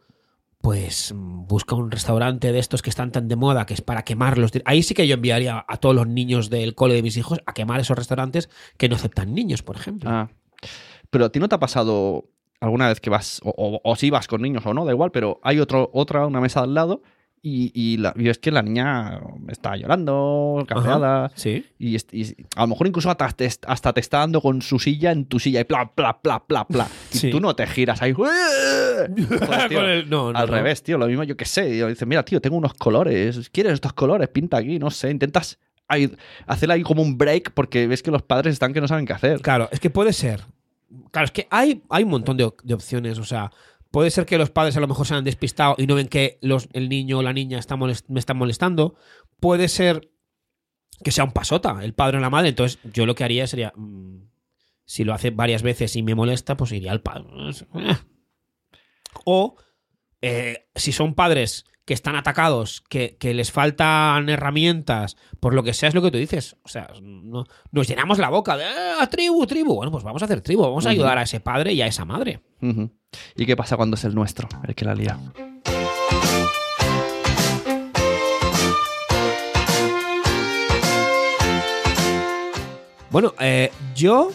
pues 0.61 1.13
mm, 1.13 1.47
busca 1.47 1.75
un 1.75 1.91
restaurante 1.91 2.51
de 2.51 2.59
estos 2.59 2.81
que 2.81 2.89
están 2.89 3.11
tan 3.11 3.27
de 3.27 3.35
moda 3.35 3.65
que 3.65 3.73
es 3.73 3.81
para 3.81 4.03
quemarlos. 4.03 4.51
Ahí 4.65 4.83
sí 4.83 4.93
que 4.93 5.07
yo 5.07 5.15
enviaría 5.15 5.65
a 5.67 5.77
todos 5.77 5.95
los 5.95 6.07
niños 6.07 6.49
del 6.49 6.75
cole 6.75 6.93
de 6.95 7.01
mis 7.03 7.17
hijos 7.17 7.39
a 7.45 7.53
quemar 7.53 7.79
esos 7.79 7.97
restaurantes 7.97 8.49
que 8.77 8.87
no 8.89 8.95
aceptan 8.95 9.33
niños, 9.33 9.63
por 9.63 9.75
ejemplo. 9.75 10.09
Ah. 10.09 10.29
Pero 11.09 11.25
a 11.25 11.29
ti 11.31 11.39
no 11.39 11.49
te 11.49 11.55
ha 11.55 11.59
pasado 11.59 12.25
alguna 12.59 12.87
vez 12.87 12.99
que 13.01 13.09
vas, 13.09 13.41
o, 13.43 13.49
o- 13.57 13.81
o 13.83 13.95
si 13.95 14.11
vas 14.11 14.27
con 14.27 14.41
niños 14.43 14.63
o 14.67 14.73
no, 14.75 14.85
da 14.85 14.91
igual, 14.91 15.09
pero 15.11 15.39
hay 15.43 15.59
otro, 15.59 15.89
otra, 15.93 16.27
una 16.27 16.39
mesa 16.41 16.61
al 16.61 16.75
lado 16.75 17.01
y, 17.43 17.71
y, 17.73 17.97
la, 17.97 18.13
y 18.17 18.29
es 18.29 18.37
que 18.37 18.51
la 18.51 18.61
niña 18.61 19.19
está 19.47 19.75
llorando, 19.75 20.63
cabreada. 20.67 21.31
Sí. 21.35 21.65
Y, 21.79 21.97
a 22.55 22.61
lo 22.61 22.67
mejor 22.67 22.85
incluso 22.87 23.09
hasta 23.09 23.27
te, 23.29 23.49
hasta 23.65 23.93
te 23.93 23.99
está 23.99 24.19
dando 24.19 24.41
con 24.41 24.61
su 24.61 24.77
silla 24.77 25.11
en 25.11 25.25
tu 25.25 25.39
silla 25.39 25.61
y 25.61 25.63
pla, 25.63 25.91
pla, 25.95 26.21
pla, 26.21 26.43
pla, 26.45 26.67
pla. 26.67 26.87
Y 27.13 27.17
Sí. 27.17 27.29
tú 27.31 27.39
no 27.39 27.55
te 27.55 27.65
giras 27.65 28.01
ahí. 28.03 28.13
Joder, 28.13 29.13
tío, 29.15 29.79
Con 29.79 29.89
el- 29.89 30.09
no, 30.09 30.31
no, 30.31 30.37
al 30.39 30.47
no. 30.47 30.53
revés, 30.55 30.83
tío. 30.83 30.97
Lo 30.99 31.07
mismo 31.07 31.23
yo 31.23 31.35
que 31.35 31.45
sé. 31.45 31.67
Y 31.69 31.81
dices, 31.85 32.07
mira, 32.07 32.23
tío, 32.23 32.39
tengo 32.41 32.57
unos 32.57 32.73
colores. 32.75 33.49
¿Quieres 33.49 33.73
estos 33.73 33.93
colores? 33.93 34.27
Pinta 34.29 34.57
aquí, 34.57 34.77
no 34.77 34.91
sé. 34.91 35.09
Intentas 35.09 35.57
hacer 36.47 36.71
ahí 36.71 36.83
como 36.83 37.01
un 37.01 37.17
break 37.17 37.51
porque 37.53 37.85
ves 37.87 38.01
que 38.03 38.11
los 38.11 38.21
padres 38.21 38.53
están 38.53 38.71
que 38.73 38.79
no 38.81 38.87
saben 38.87 39.05
qué 39.05 39.13
hacer. 39.13 39.41
Claro, 39.41 39.67
es 39.71 39.79
que 39.79 39.89
puede 39.89 40.13
ser. 40.13 40.41
Claro, 41.11 41.25
es 41.25 41.31
que 41.31 41.47
hay, 41.49 41.81
hay 41.89 42.03
un 42.03 42.09
montón 42.11 42.37
de, 42.37 42.49
de 42.63 42.73
opciones. 42.73 43.17
O 43.17 43.23
sea, 43.25 43.51
puede 43.91 44.09
ser 44.11 44.25
que 44.25 44.37
los 44.37 44.49
padres 44.49 44.75
a 44.77 44.79
lo 44.79 44.87
mejor 44.87 45.05
se 45.05 45.13
han 45.13 45.23
despistado 45.23 45.75
y 45.77 45.85
no 45.87 45.95
ven 45.95 46.07
que 46.07 46.39
los, 46.41 46.67
el 46.73 46.89
niño 46.89 47.19
o 47.19 47.21
la 47.23 47.33
niña 47.33 47.59
está 47.59 47.75
molest- 47.75 48.05
me 48.07 48.19
están 48.19 48.37
molestando. 48.37 48.95
Puede 49.39 49.67
ser 49.67 50.09
que 51.03 51.11
sea 51.11 51.23
un 51.23 51.31
pasota, 51.31 51.79
el 51.83 51.93
padre 51.93 52.17
o 52.17 52.21
la 52.21 52.29
madre. 52.29 52.49
Entonces, 52.49 52.79
yo 52.93 53.05
lo 53.05 53.15
que 53.15 53.23
haría 53.23 53.45
sería. 53.47 53.73
mm, 53.75 54.29
si 54.85 55.03
lo 55.05 55.13
hace 55.13 55.29
varias 55.31 55.63
veces 55.63 55.95
y 55.95 56.03
me 56.03 56.15
molesta, 56.15 56.57
pues 56.57 56.71
iría 56.73 56.91
al 56.91 57.01
padre. 57.01 57.25
O 59.25 59.55
eh, 60.21 60.69
si 60.75 60.91
son 60.91 61.15
padres 61.15 61.65
que 61.85 61.93
están 61.93 62.15
atacados, 62.15 62.81
que, 62.89 63.17
que 63.17 63.33
les 63.33 63.51
faltan 63.51 64.29
herramientas, 64.29 65.17
por 65.39 65.53
lo 65.53 65.63
que 65.63 65.73
sea, 65.73 65.89
es 65.89 65.95
lo 65.95 66.01
que 66.01 66.11
tú 66.11 66.17
dices. 66.17 66.55
O 66.63 66.67
sea, 66.69 66.89
no, 67.01 67.45
nos 67.71 67.87
llenamos 67.87 68.19
la 68.19 68.29
boca 68.29 68.55
de 68.55 68.65
"Ah, 68.65 69.07
tribu, 69.09 69.45
tribu. 69.47 69.75
Bueno, 69.75 69.91
pues 69.91 70.03
vamos 70.03 70.21
a 70.21 70.25
hacer 70.25 70.41
tribu, 70.41 70.61
vamos 70.61 70.85
a 70.85 70.89
ayudar 70.91 71.17
a 71.17 71.23
ese 71.23 71.39
padre 71.39 71.73
y 71.73 71.81
a 71.81 71.87
esa 71.87 72.05
madre. 72.05 72.41
¿Y 73.35 73.45
qué 73.45 73.55
pasa 73.55 73.77
cuando 73.77 73.95
es 73.95 74.03
el 74.03 74.15
nuestro, 74.15 74.47
el 74.67 74.75
que 74.75 74.85
la 74.85 74.95
lía? 74.95 75.17
Bueno, 83.09 83.33
eh, 83.39 83.71
yo, 83.95 84.31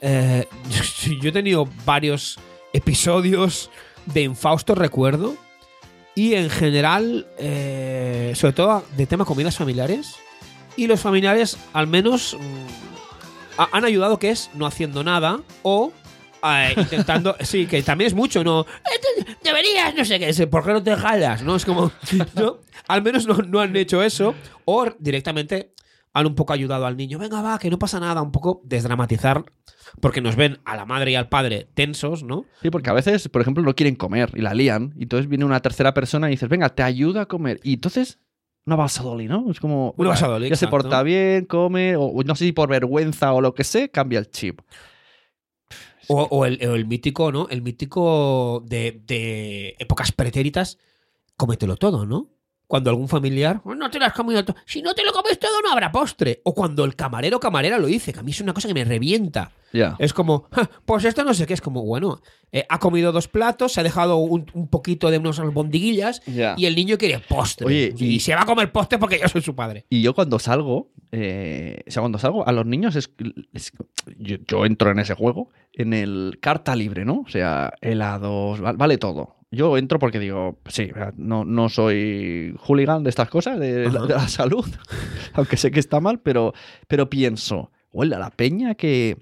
eh, 0.00 0.46
yo 1.20 1.28
he 1.28 1.32
tenido 1.32 1.68
varios 1.84 2.38
episodios 2.72 3.70
de 4.06 4.22
infausto 4.22 4.74
recuerdo 4.74 5.34
y 6.14 6.34
en 6.34 6.48
general, 6.50 7.26
eh, 7.38 8.32
sobre 8.36 8.52
todo 8.52 8.84
de 8.96 9.06
tema 9.06 9.24
comidas 9.24 9.56
familiares. 9.56 10.14
Y 10.76 10.86
los 10.86 11.00
familiares 11.00 11.58
al 11.72 11.88
menos 11.88 12.36
mm, 12.38 13.60
ha- 13.60 13.68
han 13.72 13.84
ayudado 13.84 14.18
que 14.18 14.30
es 14.30 14.50
no 14.54 14.66
haciendo 14.66 15.02
nada 15.02 15.40
o 15.62 15.92
eh, 16.44 16.74
intentando, 16.76 17.36
sí, 17.40 17.66
que 17.66 17.82
también 17.82 18.08
es 18.08 18.14
mucho, 18.14 18.42
no, 18.44 18.62
"Eh, 18.62 19.24
deberías, 19.42 19.94
no 19.94 20.04
sé 20.04 20.18
qué, 20.18 20.28
es, 20.28 20.46
¿por 20.46 20.64
qué 20.64 20.72
no 20.72 20.82
te 20.82 20.94
jalas? 20.96 21.42
¿No? 21.42 21.56
Es 21.56 21.64
como, 21.64 21.90
¿no? 22.34 22.58
Al 22.88 23.02
menos 23.02 23.26
no, 23.26 23.34
no 23.36 23.60
han 23.60 23.74
hecho 23.76 24.02
eso 24.02 24.34
o 24.64 24.86
directamente 24.98 25.74
han 26.12 26.26
un 26.26 26.34
poco 26.34 26.52
ayudado 26.52 26.86
al 26.86 26.96
niño, 26.96 27.18
venga, 27.18 27.40
va, 27.40 27.58
que 27.58 27.70
no 27.70 27.78
pasa 27.78 28.00
nada, 28.00 28.20
un 28.20 28.32
poco 28.32 28.60
desdramatizar, 28.64 29.44
porque 30.00 30.20
nos 30.20 30.34
ven 30.34 30.58
a 30.64 30.74
la 30.76 30.84
madre 30.84 31.12
y 31.12 31.14
al 31.14 31.28
padre 31.28 31.68
tensos, 31.74 32.22
¿no? 32.24 32.46
Sí, 32.62 32.70
porque 32.70 32.90
a 32.90 32.92
veces, 32.92 33.28
por 33.28 33.42
ejemplo, 33.42 33.62
no 33.62 33.74
quieren 33.74 33.94
comer 33.94 34.32
y 34.34 34.40
la 34.40 34.54
lían. 34.54 34.92
Y 34.96 35.04
entonces 35.04 35.28
viene 35.28 35.44
una 35.44 35.60
tercera 35.60 35.94
persona 35.94 36.28
y 36.28 36.32
dices, 36.32 36.48
venga, 36.48 36.68
te 36.70 36.82
ayuda 36.82 37.22
a 37.22 37.26
comer. 37.26 37.60
Y 37.62 37.74
entonces, 37.74 38.18
una 38.66 38.76
basadoli, 38.76 39.26
¿no? 39.26 39.50
Es 39.50 39.60
como. 39.60 39.94
Una 39.96 40.10
basadoli, 40.10 40.48
Ya 40.48 40.56
se 40.56 40.66
porta 40.68 41.02
bien, 41.04 41.44
come, 41.44 41.96
o 41.96 42.02
o 42.06 42.22
no 42.24 42.34
sé 42.34 42.44
si 42.46 42.52
por 42.52 42.68
vergüenza 42.68 43.32
o 43.32 43.40
lo 43.40 43.54
que 43.54 43.62
sé, 43.64 43.90
cambia 43.90 44.18
el 44.18 44.30
chip. 44.30 44.60
O, 46.08 46.22
o 46.22 46.44
el, 46.44 46.60
o 46.66 46.74
el 46.74 46.86
mítico, 46.86 47.30
¿no? 47.30 47.48
El 47.48 47.62
mítico 47.62 48.64
de, 48.66 49.02
de 49.06 49.76
épocas 49.78 50.10
pretéritas, 50.12 50.78
cómetelo 51.36 51.76
todo, 51.76 52.04
¿no? 52.06 52.28
Cuando 52.70 52.88
algún 52.90 53.08
familiar, 53.08 53.60
"Oh, 53.64 53.74
no 53.74 53.90
te 53.90 53.98
lo 53.98 54.04
has 54.04 54.12
comido 54.12 54.44
todo. 54.44 54.54
Si 54.64 54.80
no 54.80 54.94
te 54.94 55.02
lo 55.04 55.12
comes 55.12 55.40
todo, 55.40 55.60
no 55.60 55.72
habrá 55.72 55.90
postre. 55.90 56.40
O 56.44 56.54
cuando 56.54 56.84
el 56.84 56.94
camarero 56.94 57.38
o 57.38 57.40
camarera 57.40 57.78
lo 57.80 57.88
dice, 57.88 58.12
que 58.12 58.20
a 58.20 58.22
mí 58.22 58.30
es 58.30 58.40
una 58.40 58.54
cosa 58.54 58.68
que 58.68 58.74
me 58.74 58.84
revienta. 58.84 59.50
Ya. 59.72 59.96
Es 59.98 60.12
como, 60.12 60.46
"Ja, 60.52 60.70
pues 60.84 61.04
esto 61.04 61.24
no 61.24 61.34
sé 61.34 61.48
qué, 61.48 61.54
es 61.54 61.60
como, 61.60 61.84
bueno, 61.84 62.20
eh, 62.52 62.64
ha 62.68 62.78
comido 62.78 63.10
dos 63.10 63.26
platos, 63.26 63.72
se 63.72 63.80
ha 63.80 63.82
dejado 63.82 64.18
un, 64.18 64.46
un 64.54 64.68
poquito 64.68 65.10
de 65.10 65.18
unos 65.18 65.40
albondiguillas 65.40 66.22
y 66.56 66.66
el 66.66 66.76
niño 66.76 66.96
quiere 66.96 67.18
postre. 67.18 67.66
Oye, 67.66 67.92
y, 67.98 68.04
y- 68.14 68.20
se 68.20 68.36
va 68.36 68.42
a 68.42 68.46
comer 68.46 68.70
postre 68.70 68.98
porque 68.98 69.18
yo 69.20 69.26
soy 69.26 69.42
su 69.42 69.56
padre. 69.56 69.86
Y 69.90 70.02
yo 70.02 70.14
cuando 70.14 70.38
salgo, 70.38 70.92
eh, 71.10 71.82
o 71.88 71.90
sea, 71.90 72.02
cuando 72.02 72.18
salgo, 72.20 72.46
a 72.46 72.52
los 72.52 72.66
niños 72.66 72.94
es, 72.94 73.10
es- 73.52 73.72
yo, 74.16 74.36
yo 74.46 74.64
entro 74.64 74.92
en 74.92 75.00
ese 75.00 75.14
juego, 75.14 75.48
en 75.72 75.92
el 75.92 76.38
carta 76.40 76.76
libre, 76.76 77.04
¿no? 77.04 77.24
O 77.26 77.28
sea, 77.28 77.72
helados, 77.80 78.62
va- 78.64 78.72
vale 78.74 78.96
todo. 78.96 79.36
Yo 79.52 79.76
entro 79.76 79.98
porque 79.98 80.20
digo, 80.20 80.58
sí, 80.68 80.90
no, 81.16 81.44
no 81.44 81.68
soy 81.68 82.54
hooligan 82.58 83.02
de 83.02 83.10
estas 83.10 83.28
cosas, 83.28 83.58
de, 83.58 83.90
la, 83.90 83.98
Ajá. 83.98 84.06
de 84.06 84.14
la 84.14 84.28
salud, 84.28 84.64
aunque 85.32 85.56
sé 85.56 85.70
que 85.72 85.80
está 85.80 85.98
mal, 86.00 86.20
pero, 86.20 86.54
pero 86.86 87.10
pienso, 87.10 87.72
hola, 87.90 88.18
la 88.20 88.30
peña 88.30 88.76
que, 88.76 89.16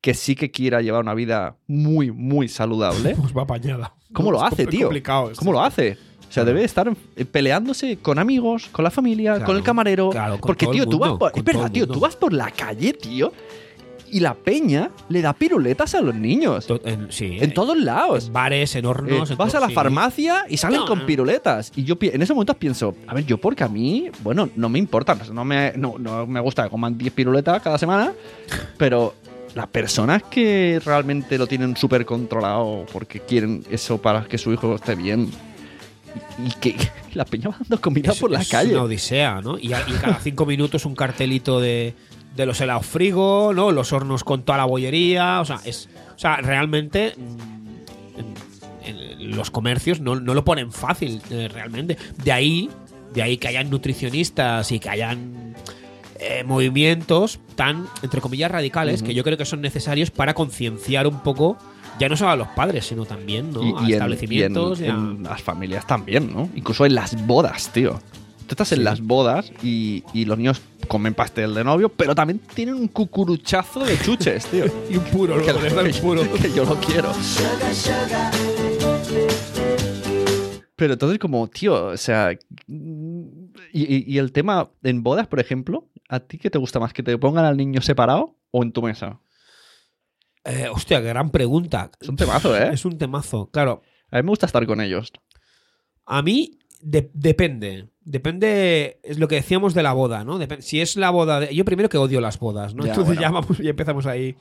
que 0.00 0.14
sí 0.14 0.34
que 0.34 0.50
quiera 0.50 0.82
llevar 0.82 1.02
una 1.02 1.14
vida 1.14 1.58
muy, 1.68 2.10
muy 2.10 2.48
saludable, 2.48 3.14
Pues 3.20 3.36
va 3.36 3.42
apañada. 3.42 3.94
¿cómo 4.12 4.32
lo 4.32 4.42
hace, 4.42 4.66
tío? 4.66 4.86
complicado, 4.86 5.30
¿Cómo 5.36 5.52
sí. 5.52 5.54
lo 5.54 5.62
hace? 5.62 5.96
O 6.28 6.32
sea, 6.32 6.44
debe 6.44 6.62
estar 6.64 6.92
eh, 7.16 7.24
peleándose 7.24 7.96
con 7.98 8.18
amigos, 8.18 8.66
con 8.72 8.82
la 8.84 8.90
familia, 8.90 9.34
Claro, 9.36 9.46
con 9.46 9.56
el 9.56 9.62
camarero. 9.62 10.10
claro, 10.10 10.38
con 10.40 10.48
porque, 10.48 10.66
todo 10.66 10.74
el 10.74 10.80
tío, 10.80 10.90
tú 10.90 10.98
vas 10.98 11.08
mundo, 11.10 11.18
por. 11.20 11.32
Es 11.38 11.42
verdad, 11.44 11.70
tío, 11.70 11.82
mundo. 11.84 11.94
tú 11.94 12.00
vas 12.00 12.16
por 12.16 12.32
la 12.34 12.50
calle, 12.50 12.92
tío, 12.92 13.32
y 14.12 14.20
la 14.20 14.34
peña 14.34 14.90
le 15.08 15.22
da 15.22 15.32
piruletas 15.32 15.94
a 15.94 16.00
los 16.00 16.14
niños. 16.14 16.66
To- 16.66 16.80
en- 16.84 17.10
sí, 17.10 17.36
En 17.40 17.50
eh, 17.50 17.52
todos 17.54 17.76
lados. 17.76 18.26
en 18.28 18.32
bares, 18.32 18.74
en 18.76 18.86
hornos. 18.86 19.30
Eh, 19.30 19.32
en 19.32 19.38
vas 19.38 19.54
a 19.54 19.60
la 19.60 19.68
sí. 19.68 19.74
farmacia 19.74 20.44
y 20.48 20.56
salen 20.56 20.80
No, 20.80 20.86
con 20.86 21.06
piruletas. 21.06 21.72
Y 21.76 21.84
yo 21.84 21.96
en 22.00 22.22
ese 22.22 22.32
momento 22.32 22.54
pienso, 22.54 22.94
a 23.06 23.14
ver, 23.14 23.24
yo 23.24 23.38
porque 23.38 23.64
a 23.64 23.68
mí, 23.68 24.10
bueno, 24.22 24.48
no 24.56 24.68
me 24.68 24.78
importa, 24.78 25.16
no 25.32 25.44
me, 25.44 25.72
no, 25.76 25.96
no 25.98 26.26
me 26.26 26.40
gusta 26.40 26.64
que 26.64 26.70
coman 26.70 26.96
10 26.98 27.12
piruletas 27.12 27.62
cada 27.62 27.78
semana, 27.78 28.12
pero 28.78 29.14
las 29.54 29.66
personas 29.68 30.22
que 30.24 30.80
realmente 30.84 31.36
lo 31.38 31.46
tienen 31.46 31.76
súper 31.76 32.04
controlado 32.04 32.84
porque 32.92 33.20
quieren 33.20 33.64
eso 33.70 33.98
para 34.00 34.24
que 34.24 34.38
su 34.38 34.52
hijo 34.52 34.74
esté 34.76 34.94
bien 34.94 35.30
y, 36.44 36.50
que 36.60 36.76
la 37.14 37.24
peña 37.24 37.48
va 37.48 37.56
dando 37.60 37.80
comida 37.80 38.12
Es- 38.12 38.18
por 38.18 38.30
la 38.30 38.40
es 38.40 38.48
calle. 38.48 38.74
una 38.74 38.84
odisea, 38.84 39.40
¿no? 39.40 39.58
Y 39.58 39.68
cada 39.70 40.20
cinco 40.22 40.46
minutos 40.46 40.84
un 40.84 40.94
cartelito 40.94 41.60
de, 41.60 41.94
de 42.36 42.46
los 42.46 42.60
helados 42.60 42.86
frigo, 42.86 43.52
¿no? 43.54 43.72
Los 43.72 43.92
hornos 43.92 44.22
con 44.24 44.42
toda 44.42 44.58
la 44.58 44.64
bollería. 44.64 45.40
O 45.40 45.44
sea, 45.44 45.60
es. 45.64 45.88
O 46.14 46.18
sea, 46.18 46.36
realmente. 46.36 47.14
mm, 47.16 48.18
en- 48.18 48.48
en 49.20 49.36
los 49.36 49.50
comercios 49.50 50.00
no, 50.00 50.18
no 50.18 50.32
lo 50.34 50.44
ponen 50.44 50.72
fácil, 50.72 51.20
eh, 51.30 51.48
realmente. 51.52 51.96
De 52.22 52.32
ahí. 52.32 52.70
De 53.12 53.22
ahí 53.22 53.36
que 53.38 53.48
hayan 53.48 53.70
nutricionistas 53.70 54.70
y 54.70 54.78
que 54.80 54.88
hayan 54.90 55.54
eh, 56.20 56.42
movimientos 56.44 57.38
tan, 57.54 57.86
entre 58.02 58.20
comillas, 58.20 58.50
radicales, 58.50 59.02
que 59.02 59.14
yo 59.14 59.22
creo 59.24 59.38
que 59.38 59.44
son 59.44 59.60
necesarios 59.60 60.10
para 60.10 60.34
concienciar 60.34 61.06
un 61.06 61.20
poco, 61.22 61.56
ya 62.00 62.08
no 62.08 62.16
solo 62.16 62.32
a 62.32 62.36
los 62.36 62.48
padres, 62.48 62.86
sino 62.86 63.04
también 63.06 63.52
¿no? 63.52 63.60
a 63.60 63.64
y, 63.64 63.84
y 63.84 63.86
en, 63.86 63.92
establecimientos. 63.94 64.80
y 64.80 64.84
a- 64.86 64.88
en 64.90 65.22
las 65.22 65.40
familias 65.42 65.86
también, 65.86 66.32
¿no? 66.32 66.48
Incluso 66.56 66.84
en 66.86 66.94
las 66.96 67.24
bodas, 67.26 67.72
tío. 67.72 68.00
Tú 68.48 68.54
estás 68.54 68.72
en 68.72 68.82
las 68.82 69.02
bodas 69.02 69.52
y, 69.62 70.02
y 70.14 70.24
los 70.24 70.38
niños 70.38 70.62
comen 70.88 71.12
pastel 71.12 71.52
de 71.54 71.62
novio, 71.64 71.90
pero 71.90 72.14
también 72.14 72.38
tienen 72.54 72.76
un 72.76 72.88
cucuruchazo 72.88 73.84
de 73.84 73.98
chuches, 74.00 74.46
tío. 74.46 74.64
y 74.90 74.96
un 74.96 75.04
puro, 75.04 75.36
que, 75.44 75.52
luego 75.52 75.76
dan 75.76 75.92
que- 75.92 76.00
puro. 76.00 76.22
que 76.40 76.50
yo 76.52 76.64
lo 76.64 76.76
quiero. 76.80 77.12
Pero 80.76 80.92
entonces 80.94 81.18
como, 81.18 81.46
tío, 81.48 81.86
o 81.88 81.96
sea... 81.96 82.30
Y 82.66 84.16
el 84.18 84.32
tema 84.32 84.70
en 84.82 85.02
bodas, 85.02 85.26
por 85.26 85.40
ejemplo, 85.40 85.88
¿a 86.08 86.20
ti 86.20 86.38
qué 86.38 86.48
te 86.50 86.58
gusta 86.58 86.80
más? 86.80 86.92
¿Que 86.94 87.02
te 87.02 87.18
pongan 87.18 87.44
al 87.44 87.56
niño 87.56 87.82
separado 87.82 88.36
o 88.50 88.62
en 88.62 88.72
tu 88.72 88.80
mesa? 88.80 89.20
Eh, 90.44 90.68
hostia, 90.72 91.02
qué 91.02 91.08
gran 91.08 91.30
pregunta. 91.30 91.90
Es 92.00 92.08
un 92.08 92.16
temazo, 92.16 92.56
¿eh? 92.56 92.70
Es 92.72 92.84
un 92.86 92.96
temazo. 92.96 93.50
Claro, 93.50 93.82
A 94.10 94.16
mí 94.16 94.22
me 94.22 94.30
gusta 94.30 94.46
estar 94.46 94.64
con 94.66 94.80
ellos. 94.80 95.12
a 96.06 96.22
mí 96.22 96.58
de- 96.80 97.10
depende. 97.14 97.88
Depende, 98.04 99.00
es 99.02 99.18
lo 99.18 99.28
que 99.28 99.34
decíamos 99.34 99.74
de 99.74 99.82
la 99.82 99.92
boda, 99.92 100.24
¿no? 100.24 100.38
Si 100.60 100.80
es 100.80 100.96
la 100.96 101.10
boda 101.10 101.40
de... 101.40 101.54
Yo 101.54 101.66
primero 101.66 101.90
que 101.90 101.98
odio 101.98 102.22
las 102.22 102.38
bodas, 102.38 102.74
¿no? 102.74 102.84
Ya, 102.84 102.92
Entonces 102.92 103.16
bueno. 103.16 103.20
ya, 103.20 103.30
vamos, 103.30 103.58
ya 103.58 103.68
empezamos 103.70 104.06
ahí. 104.06 104.34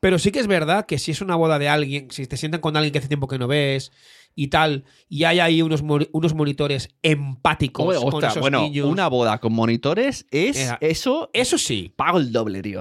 Pero 0.00 0.18
sí 0.18 0.32
que 0.32 0.38
es 0.40 0.46
verdad 0.46 0.86
que 0.86 0.98
si 0.98 1.10
es 1.10 1.20
una 1.20 1.36
boda 1.36 1.58
de 1.58 1.68
alguien, 1.68 2.10
si 2.10 2.26
te 2.26 2.38
sientan 2.38 2.62
con 2.62 2.76
alguien 2.78 2.92
que 2.92 2.98
hace 2.98 3.08
tiempo 3.08 3.28
que 3.28 3.38
no 3.38 3.46
ves 3.46 3.92
y 4.34 4.48
tal, 4.48 4.84
y 5.10 5.24
hay 5.24 5.38
ahí 5.40 5.60
unos, 5.60 5.82
unos 6.12 6.34
monitores 6.34 6.88
empáticos 7.02 7.86
Oye, 7.88 7.98
con 7.98 8.14
ostras, 8.14 8.32
esos 8.32 8.40
bueno, 8.40 8.62
niños... 8.62 8.86
una 8.86 9.06
boda 9.08 9.36
con 9.38 9.52
monitores 9.52 10.24
es 10.30 10.56
Eh, 10.70 10.76
eso. 10.80 11.28
Eso 11.34 11.58
sí, 11.58 11.92
Pago 11.94 12.16
el 12.16 12.32
doble, 12.32 12.62
tío. 12.62 12.80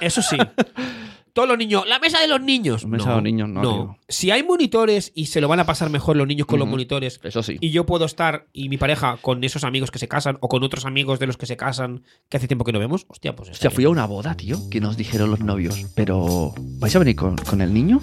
Eso 0.00 0.22
sí. 0.22 0.36
Todos 1.32 1.48
los 1.48 1.58
niños. 1.58 1.84
La 1.86 1.98
mesa 1.98 2.20
de 2.20 2.28
los 2.28 2.40
niños. 2.40 2.82
La 2.82 2.88
mesa 2.88 3.08
de 3.10 3.14
los 3.14 3.22
niños 3.22 3.48
no, 3.48 3.60
tío. 3.60 3.96
Si 4.08 4.30
hay 4.30 4.42
monitores 4.42 5.12
y 5.14 5.26
se 5.26 5.40
lo 5.40 5.48
van 5.48 5.60
a 5.60 5.66
pasar 5.66 5.90
mejor 5.90 6.16
los 6.16 6.26
niños 6.26 6.46
con 6.46 6.58
los 6.58 6.68
monitores. 6.68 7.20
Eso 7.22 7.42
sí. 7.42 7.56
Y 7.60 7.70
yo 7.70 7.86
puedo 7.86 8.04
estar 8.04 8.46
y 8.52 8.68
mi 8.68 8.78
pareja 8.78 9.18
con 9.20 9.42
esos 9.44 9.64
amigos 9.64 9.90
que 9.90 9.98
se 9.98 10.08
casan 10.08 10.38
o 10.40 10.48
con 10.48 10.62
otros 10.62 10.84
amigos 10.84 11.18
de 11.18 11.26
los 11.26 11.36
que 11.36 11.46
se 11.46 11.56
casan 11.56 12.02
que 12.28 12.36
hace 12.36 12.48
tiempo 12.48 12.64
que 12.64 12.72
no 12.72 12.78
vemos. 12.78 13.06
Hostia, 13.08 13.34
pues. 13.36 13.50
Hostia, 13.50 13.70
fui 13.70 13.84
a 13.84 13.88
una 13.88 14.06
boda, 14.06 14.36
tío, 14.36 14.58
que 14.70 14.80
nos 14.80 14.96
dijeron 14.96 15.30
los 15.30 15.40
novios, 15.40 15.86
pero 15.94 16.52
¿vais 16.78 16.94
a 16.96 16.98
venir 16.98 17.16
con, 17.16 17.36
con 17.36 17.60
el 17.60 17.72
niño? 17.72 18.00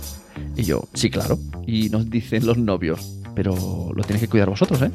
Y 0.56 0.64
yo, 0.64 0.84
sí, 0.94 1.10
claro. 1.10 1.38
Y 1.66 1.90
nos 1.90 2.10
dicen 2.10 2.46
los 2.46 2.58
novios, 2.58 3.20
pero 3.36 3.56
lo 3.94 4.04
tenéis 4.04 4.22
que 4.22 4.30
cuidar 4.30 4.50
vosotros, 4.50 4.82
¿eh? 4.82 4.92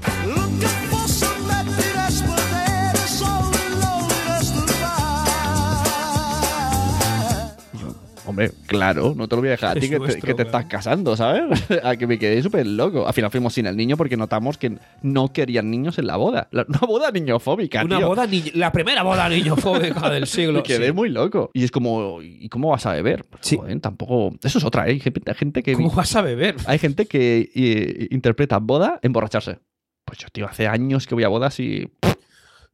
Hombre, 8.32 8.50
claro, 8.66 9.14
no 9.16 9.28
te 9.28 9.36
lo 9.36 9.42
voy 9.42 9.48
a 9.48 9.52
dejar 9.52 9.76
a 9.76 9.80
ti 9.80 9.88
que, 9.88 9.98
te, 10.00 10.20
que 10.20 10.42
estás 10.42 10.64
casando, 10.66 11.16
¿sabes? 11.16 11.64
a 11.84 11.96
que 11.96 12.06
me 12.06 12.18
quedé 12.18 12.42
súper 12.42 12.66
loco. 12.66 13.06
Al 13.06 13.14
final 13.14 13.30
fuimos 13.30 13.54
sin 13.54 13.66
el 13.66 13.76
niño 13.76 13.96
porque 13.96 14.16
notamos 14.16 14.58
que 14.58 14.76
no 15.02 15.32
querían 15.32 15.70
niños 15.70 15.98
en 15.98 16.06
la 16.06 16.16
boda. 16.16 16.48
La- 16.50 16.66
una 16.68 16.78
boda 16.80 17.10
niñofóbica, 17.10 17.84
Una 17.84 17.98
tío. 17.98 18.08
boda 18.08 18.26
niño- 18.26 18.52
La 18.54 18.72
primera 18.72 19.02
boda 19.02 19.28
niñofóbica 19.28 20.10
del 20.10 20.26
siglo. 20.26 20.54
Me 20.54 20.62
quedé 20.62 20.86
sí. 20.86 20.92
muy 20.92 21.08
loco. 21.08 21.50
Y 21.54 21.64
es 21.64 21.70
como, 21.70 22.20
¿y 22.22 22.48
cómo 22.48 22.70
vas 22.70 22.86
a 22.86 22.92
beber? 22.92 23.24
Pues, 23.30 23.42
Sí. 23.46 23.56
joder, 23.56 23.80
tampoco. 23.80 24.34
Eso 24.42 24.58
es 24.58 24.64
otra, 24.64 24.86
¿eh? 24.88 24.90
Hay 24.92 25.00
gente, 25.00 25.20
hay 25.26 25.34
gente 25.34 25.62
que. 25.62 25.74
¿Cómo 25.74 25.90
vas 25.90 26.14
a 26.16 26.22
beber? 26.22 26.56
Hay 26.66 26.78
gente 26.78 27.06
que 27.06 27.50
eh, 27.54 28.08
interpreta 28.10 28.58
boda 28.58 28.98
emborracharse. 29.02 29.58
Pues 30.04 30.18
yo, 30.18 30.28
tío, 30.32 30.46
hace 30.46 30.66
años 30.66 31.06
que 31.06 31.14
voy 31.14 31.24
a 31.24 31.28
bodas 31.28 31.60
y. 31.60 31.88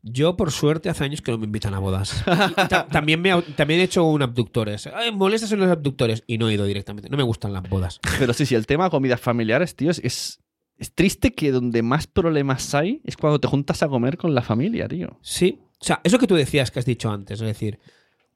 Yo, 0.02 0.36
por 0.36 0.52
suerte, 0.52 0.88
hace 0.88 1.04
años 1.04 1.20
que 1.22 1.32
no 1.32 1.38
me 1.38 1.44
invitan 1.46 1.74
a 1.74 1.80
bodas. 1.80 2.24
También, 2.92 3.20
me, 3.20 3.42
también 3.56 3.80
he 3.80 3.82
hecho 3.82 4.04
un 4.04 4.22
abductores. 4.22 4.86
Ay, 4.86 5.10
molestas 5.12 5.50
en 5.52 5.58
los 5.60 5.68
abductores. 5.70 6.22
Y 6.26 6.38
no 6.38 6.48
he 6.48 6.54
ido 6.54 6.64
directamente. 6.66 7.10
No 7.10 7.16
me 7.16 7.24
gustan 7.24 7.52
las 7.52 7.68
bodas. 7.68 7.98
Pero 8.18 8.32
sí, 8.32 8.46
sí, 8.46 8.54
el 8.54 8.66
tema 8.66 8.90
comidas 8.90 9.20
familiares, 9.20 9.74
tío, 9.74 9.90
es, 9.90 9.98
es, 10.04 10.40
es 10.76 10.94
triste 10.94 11.34
que 11.34 11.50
donde 11.50 11.82
más 11.82 12.06
problemas 12.06 12.74
hay 12.74 13.00
es 13.04 13.16
cuando 13.16 13.40
te 13.40 13.48
juntas 13.48 13.82
a 13.82 13.88
comer 13.88 14.16
con 14.16 14.34
la 14.34 14.42
familia, 14.42 14.86
tío. 14.88 15.18
Sí. 15.20 15.58
O 15.80 15.84
sea, 15.84 16.00
eso 16.04 16.18
que 16.18 16.26
tú 16.28 16.36
decías 16.36 16.70
que 16.70 16.78
has 16.78 16.86
dicho 16.86 17.10
antes. 17.10 17.40
Es 17.40 17.46
decir, 17.46 17.80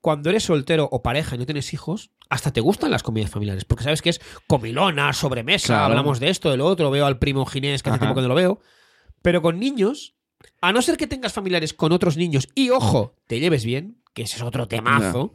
cuando 0.00 0.30
eres 0.30 0.42
soltero 0.42 0.88
o 0.90 1.00
pareja 1.02 1.36
y 1.36 1.38
no 1.38 1.46
tienes 1.46 1.72
hijos, 1.72 2.10
hasta 2.28 2.52
te 2.52 2.60
gustan 2.60 2.90
las 2.90 3.04
comidas 3.04 3.30
familiares. 3.30 3.64
Porque 3.64 3.84
sabes 3.84 4.02
que 4.02 4.10
es 4.10 4.20
comilona, 4.48 5.12
sobremesa, 5.12 5.68
Claro. 5.68 5.84
hablamos 5.84 6.18
de 6.18 6.28
esto, 6.28 6.50
de 6.50 6.56
lo 6.56 6.66
otro. 6.66 6.90
Veo 6.90 7.06
al 7.06 7.18
primo 7.20 7.46
Ginés 7.46 7.82
que 7.84 7.90
hace 7.90 7.96
Ajá. 7.96 8.06
tiempo 8.06 8.16
que 8.16 8.22
no 8.22 8.28
lo 8.28 8.34
veo. 8.34 8.60
Pero 9.22 9.42
con 9.42 9.60
niños, 9.60 10.16
a 10.60 10.72
no 10.72 10.82
ser 10.82 10.96
que 10.96 11.06
tengas 11.06 11.32
familiares 11.32 11.72
con 11.74 11.92
otros 11.92 12.16
niños 12.16 12.48
y, 12.54 12.70
ojo, 12.70 13.14
te 13.26 13.40
lleves 13.40 13.64
bien, 13.64 14.02
que 14.14 14.22
ese 14.22 14.36
es 14.36 14.42
otro 14.42 14.68
temazo, 14.68 15.34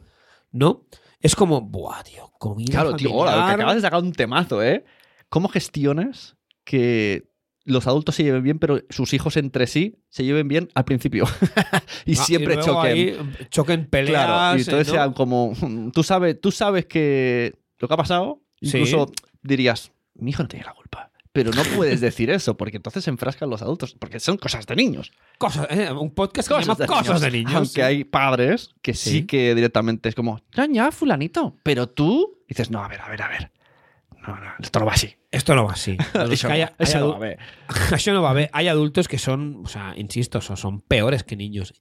¿no? 0.52 0.86
Es 1.20 1.34
como, 1.34 1.60
buah, 1.60 2.02
tío, 2.04 2.30
comida 2.38 2.70
Claro, 2.70 2.96
tío, 2.96 3.12
hola, 3.12 3.32
que 3.48 3.52
acabas 3.54 3.74
de 3.74 3.80
sacar 3.80 4.02
un 4.02 4.12
temazo, 4.12 4.62
¿eh? 4.62 4.84
¿Cómo 5.28 5.48
gestionas 5.48 6.36
que 6.64 7.28
los 7.64 7.86
adultos 7.86 8.14
se 8.14 8.22
lleven 8.22 8.42
bien, 8.42 8.58
pero 8.58 8.80
sus 8.88 9.12
hijos 9.12 9.36
entre 9.36 9.66
sí 9.66 9.96
se 10.08 10.24
lleven 10.24 10.48
bien 10.48 10.68
al 10.74 10.84
principio? 10.84 11.24
y 12.06 12.12
Ah, 12.16 12.22
siempre 12.24 12.54
luego 12.54 12.74
choquen. 12.74 12.92
ahí, 12.92 13.18
choquen 13.50 13.86
peleas. 13.90 14.24
Claro, 14.26 14.56
y 14.58 14.60
entonces 14.60 14.86
¿no? 14.88 14.92
sea 14.94 15.12
como, 15.12 15.52
tú 15.92 16.02
sabes, 16.02 16.40
tú 16.40 16.50
sabes 16.52 16.86
que 16.86 17.58
lo 17.78 17.88
que 17.88 17.94
ha 17.94 17.98
pasado, 17.98 18.42
Sí. 18.60 18.68
incluso 18.78 19.10
dirías, 19.42 19.92
mi 20.14 20.30
hijo 20.30 20.42
no 20.42 20.48
tiene 20.48 20.64
la 20.64 20.72
culpa. 20.74 21.07
Pero 21.32 21.50
no 21.52 21.62
puedes 21.76 22.00
decir 22.00 22.30
eso, 22.30 22.56
porque 22.56 22.78
entonces 22.78 23.04
se 23.04 23.10
enfrascan 23.10 23.50
los 23.50 23.62
adultos, 23.62 23.94
porque 23.98 24.18
son 24.18 24.38
cosas 24.38 24.66
de 24.66 24.74
niños. 24.76 25.12
Cosas, 25.38 25.66
¿eh? 25.70 25.90
Un 25.92 26.14
podcast 26.14 26.48
que 26.48 26.54
se 26.54 26.60
llama 26.62 26.74
de 26.74 26.86
Cosas 26.86 27.06
niños. 27.06 27.20
de 27.20 27.30
niños. 27.30 27.54
Aunque 27.54 27.68
sí. 27.72 27.80
hay 27.82 28.04
padres 28.04 28.74
que 28.82 28.94
sí. 28.94 29.10
Sí. 29.10 29.26
que 29.26 29.54
directamente 29.54 30.08
es 30.08 30.14
como, 30.14 30.40
ya, 30.56 30.66
ya, 30.70 30.90
fulanito. 30.90 31.56
Pero 31.62 31.88
tú 31.88 32.38
dices, 32.48 32.70
no, 32.70 32.82
a 32.82 32.88
ver, 32.88 33.00
a 33.02 33.08
ver, 33.08 33.22
a 33.22 33.28
ver. 33.28 33.52
No, 34.26 34.36
no, 34.36 34.50
esto 34.58 34.80
no 34.80 34.86
va 34.86 34.92
así. 34.92 35.14
Esto 35.30 35.54
no 35.54 35.64
va 35.66 35.72
así. 35.72 35.96
es 36.14 36.30
Eso 36.30 36.48
que 36.48 36.54
hay, 36.54 36.60
no- 36.62 36.66
hay 36.66 36.74
eso 36.78 36.98
no 36.98 37.06
adu- 37.06 37.10
va 37.12 37.16
a 37.16 37.20
ver. 37.20 37.38
Eso 37.94 38.12
no 38.12 38.22
va 38.22 38.28
a 38.28 38.30
haber. 38.32 38.50
Hay 38.52 38.68
adultos 38.68 39.06
que 39.08 39.18
son, 39.18 39.62
o 39.64 39.68
sea, 39.68 39.92
insisto, 39.96 40.40
son, 40.40 40.56
son 40.56 40.80
peores 40.80 41.24
que 41.24 41.36
niños. 41.36 41.74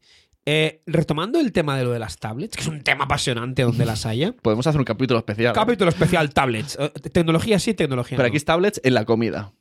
Eh, 0.49 0.81
retomando 0.85 1.41
el 1.41 1.51
tema 1.51 1.77
de 1.77 1.83
lo 1.83 1.91
de 1.91 1.99
las 1.99 2.19
tablets, 2.19 2.55
que 2.55 2.61
es 2.61 2.67
un 2.67 2.81
tema 2.81 3.03
apasionante 3.03 3.63
donde 3.63 3.83
las 3.85 4.05
haya. 4.05 4.31
Podemos 4.41 4.65
hacer 4.65 4.79
un 4.79 4.85
capítulo 4.85 5.19
especial. 5.19 5.53
Capítulo 5.53 5.89
especial 5.89 6.29
tablets. 6.33 6.77
Eh, 6.79 6.89
Tecnología 7.11 7.59
sí, 7.59 7.73
tecnología 7.73 8.15
Pero 8.15 8.27
no. 8.27 8.29
aquí 8.29 8.37
es 8.37 8.45
tablets 8.45 8.79
en 8.81 8.93
la 8.93 9.03
comida. 9.03 9.51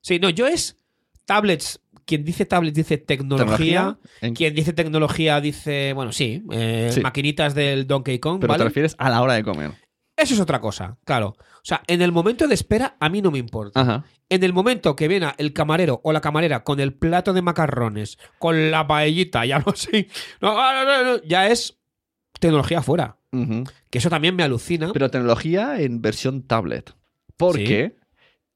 Sí, 0.00 0.20
no, 0.20 0.30
yo 0.30 0.46
es 0.46 0.76
tablets. 1.24 1.80
Quien 2.04 2.24
dice 2.24 2.44
tablets 2.46 2.76
dice 2.76 2.96
tecnología. 2.98 3.46
Tecnología, 3.56 3.98
en- 4.20 4.34
Quien 4.34 4.54
dice 4.54 4.72
tecnología 4.72 5.40
dice, 5.40 5.92
bueno, 5.94 6.12
sí, 6.12 6.44
eh, 6.52 6.90
Sí. 6.94 7.00
maquinitas 7.00 7.56
del 7.56 7.88
Donkey 7.88 8.20
Kong, 8.20 8.40
Pero 8.40 8.54
te 8.56 8.62
refieres 8.64 8.94
a 8.98 9.10
la 9.10 9.22
hora 9.22 9.34
de 9.34 9.42
comer. 9.42 9.72
Eso 10.20 10.34
es 10.34 10.40
otra 10.40 10.60
cosa, 10.60 10.98
claro. 11.04 11.28
O 11.38 11.64
sea, 11.64 11.82
en 11.86 12.02
el 12.02 12.12
momento 12.12 12.46
de 12.46 12.54
espera 12.54 12.96
a 13.00 13.08
mí 13.08 13.22
no 13.22 13.30
me 13.30 13.38
importa. 13.38 13.80
Ajá. 13.80 14.04
En 14.28 14.44
el 14.44 14.52
momento 14.52 14.94
que 14.94 15.08
viene 15.08 15.32
el 15.38 15.54
camarero 15.54 16.00
o 16.04 16.12
la 16.12 16.20
camarera 16.20 16.62
con 16.62 16.78
el 16.78 16.92
plato 16.92 17.32
de 17.32 17.40
macarrones, 17.40 18.18
con 18.38 18.70
la 18.70 18.86
paellita, 18.86 19.44
ya 19.46 19.60
no 19.60 19.74
sé, 19.74 20.08
no, 20.40 20.54
no, 20.54 20.84
no, 20.84 21.04
no, 21.04 21.22
ya 21.22 21.48
es 21.48 21.78
tecnología 22.38 22.82
fuera. 22.82 23.16
Que 23.90 23.98
eso 23.98 24.10
también 24.10 24.34
me 24.34 24.42
alucina. 24.42 24.92
Pero 24.92 25.10
tecnología 25.10 25.80
en 25.80 26.02
versión 26.02 26.42
tablet. 26.42 26.92
Porque 27.36 27.96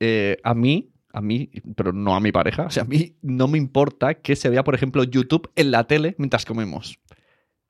eh, 0.01 0.37
a 0.43 0.53
mí, 0.53 0.93
a 1.13 1.21
mí, 1.21 1.49
pero 1.77 1.93
no 1.93 2.17
a 2.17 2.21
mi 2.21 2.33
pareja, 2.33 2.65
o 2.65 2.71
sea, 2.71 2.83
a 2.83 2.87
mí 2.87 3.17
no 3.23 3.47
me 3.47 3.57
importa 3.57 4.15
que 4.15 4.35
se 4.35 4.51
vea, 4.51 4.65
por 4.65 4.75
ejemplo, 4.75 5.05
YouTube 5.05 5.51
en 5.55 5.71
la 5.71 5.87
tele 5.87 6.17
mientras 6.19 6.45
comemos. 6.45 6.99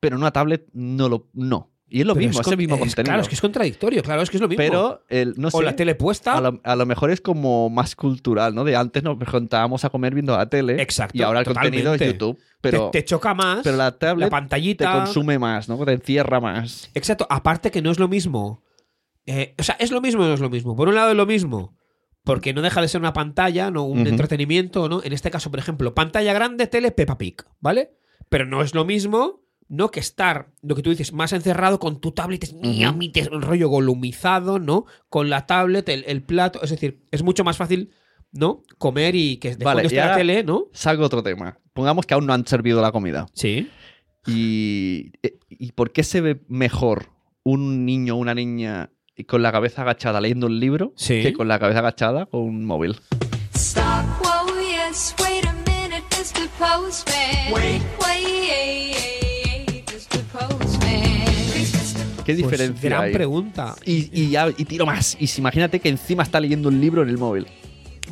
Pero 0.00 0.16
en 0.16 0.22
una 0.22 0.32
tablet 0.32 0.66
no 0.72 1.08
lo. 1.08 1.28
No. 1.34 1.73
Y 1.86 2.00
es 2.00 2.06
lo 2.06 2.14
Pero 2.14 2.26
mismo, 2.26 2.40
es, 2.40 2.46
el 2.48 2.56
mismo 2.56 2.74
es- 2.76 2.80
contenido. 2.80 3.04
Claro, 3.10 3.22
es 3.22 3.28
que 3.28 3.34
es 3.34 3.40
contradictorio, 3.40 4.02
claro, 4.02 4.22
es 4.22 4.30
que 4.30 4.38
es 4.38 4.40
lo 4.40 4.48
mismo. 4.48 4.58
Pero, 4.64 5.04
el, 5.08 5.34
no 5.36 5.50
sé, 5.50 5.56
o 5.58 5.62
la 5.62 5.76
tele 5.76 5.94
puesta. 5.94 6.32
a 6.36 6.40
lo, 6.40 6.60
a 6.64 6.76
lo 6.76 6.86
mejor 6.86 7.10
es 7.10 7.20
como 7.20 7.68
más 7.70 7.94
cultural, 7.94 8.54
¿no? 8.54 8.64
De 8.64 8.74
antes 8.74 9.02
nos 9.02 9.16
juntábamos 9.28 9.84
a 9.84 9.90
comer 9.90 10.14
viendo 10.14 10.36
la 10.36 10.48
tele. 10.48 10.80
Exacto, 10.80 11.16
Y 11.18 11.22
ahora 11.22 11.40
el 11.40 11.46
contenido 11.46 11.94
es. 11.94 12.00
YouTube. 12.00 12.38
Pero, 12.60 12.90
te, 12.90 13.04
choca 13.04 13.34
más. 13.34 13.60
pero 13.62 13.76
la 13.76 13.92
tablet 13.98 14.26
la 14.26 14.30
pantallita. 14.30 14.90
te 14.90 14.98
consume 14.98 15.38
más, 15.38 15.68
¿no? 15.68 15.76
Te 15.84 15.92
encierra 15.92 16.40
más. 16.40 16.90
Exacto, 16.94 17.26
aparte 17.28 17.70
que 17.70 17.82
no 17.82 17.90
es 17.90 17.98
lo 17.98 18.08
mismo. 18.08 18.62
Eh, 19.26 19.54
o 19.58 19.62
sea, 19.62 19.76
es 19.78 19.90
lo 19.90 20.00
mismo 20.00 20.22
o 20.22 20.26
no 20.26 20.34
es 20.34 20.40
lo 20.40 20.50
mismo. 20.50 20.74
Por 20.74 20.88
un 20.88 20.94
lado 20.94 21.10
es 21.10 21.16
lo 21.16 21.26
mismo, 21.26 21.76
porque 22.24 22.54
no 22.54 22.62
deja 22.62 22.80
de 22.80 22.88
ser 22.88 23.00
una 23.02 23.12
pantalla, 23.12 23.70
no 23.70 23.84
un 23.84 24.06
entretenimiento, 24.06 24.88
¿no? 24.88 25.02
En 25.02 25.12
este 25.12 25.30
caso, 25.30 25.50
por 25.50 25.58
ejemplo, 25.60 25.94
pantalla 25.94 26.32
grande, 26.32 26.66
tele, 26.66 26.90
Peppa 26.90 27.18
Pig, 27.18 27.36
¿vale? 27.60 27.92
Pero 28.30 28.46
no 28.46 28.62
es 28.62 28.74
lo 28.74 28.84
mismo, 28.86 29.42
¿no? 29.68 29.90
Que 29.90 30.00
estar, 30.00 30.48
lo 30.62 30.74
que 30.74 30.82
tú 30.82 30.90
dices, 30.90 31.12
más 31.12 31.32
encerrado 31.32 31.78
con 31.78 32.00
tu 32.00 32.12
tablet, 32.12 32.44
es 32.44 32.54
miami, 32.54 33.08
te- 33.10 33.20
el 33.20 33.42
rollo 33.42 33.68
volumizado, 33.68 34.58
¿no? 34.58 34.86
Con 35.08 35.30
la 35.30 35.46
tablet, 35.46 35.88
el, 35.88 36.04
el 36.06 36.22
plato, 36.22 36.62
es 36.62 36.70
decir, 36.70 37.00
es 37.10 37.22
mucho 37.22 37.44
más 37.44 37.56
fácil, 37.56 37.90
¿no? 38.32 38.62
Comer 38.78 39.14
y 39.14 39.36
que 39.38 39.56
de 39.56 39.64
Vale, 39.64 39.88
la 39.88 40.16
tele, 40.16 40.42
¿no? 40.44 40.66
Salgo 40.72 41.04
otro 41.04 41.22
tema. 41.22 41.58
Pongamos 41.72 42.06
que 42.06 42.14
aún 42.14 42.26
no 42.26 42.32
han 42.34 42.46
servido 42.46 42.80
la 42.82 42.92
comida. 42.92 43.26
Sí. 43.32 43.68
Y, 44.26 45.12
¿Y 45.48 45.72
por 45.72 45.92
qué 45.92 46.02
se 46.02 46.20
ve 46.20 46.40
mejor 46.48 47.10
un 47.42 47.84
niño 47.84 48.14
o 48.14 48.18
una 48.18 48.34
niña 48.34 48.90
con 49.28 49.42
la 49.42 49.52
cabeza 49.52 49.82
agachada 49.82 50.20
leyendo 50.20 50.46
un 50.46 50.58
libro 50.60 50.92
Sí. 50.96 51.22
que 51.22 51.32
con 51.32 51.46
la 51.48 51.58
cabeza 51.58 51.80
agachada 51.80 52.26
con 52.26 52.40
un 52.40 52.64
móvil? 52.64 52.96
Stop, 53.54 53.84
whoa, 54.22 54.60
yes, 54.60 55.14
wait 55.20 55.44
a 55.46 55.52
minute, 55.52 56.04
¿Qué 62.24 62.34
Pues, 62.34 62.38
diferencia 62.50 62.88
gran 62.90 63.04
hay? 63.04 63.12
pregunta. 63.12 63.74
Y, 63.84 64.10
y 64.18 64.30
ya, 64.30 64.48
y 64.56 64.64
tiro 64.64 64.86
más. 64.86 65.16
Y 65.20 65.26
si 65.26 65.40
imagínate 65.40 65.80
que 65.80 65.88
encima 65.88 66.22
está 66.22 66.40
leyendo 66.40 66.68
un 66.68 66.80
libro 66.80 67.02
en 67.02 67.08
el 67.08 67.18
móvil. 67.18 67.46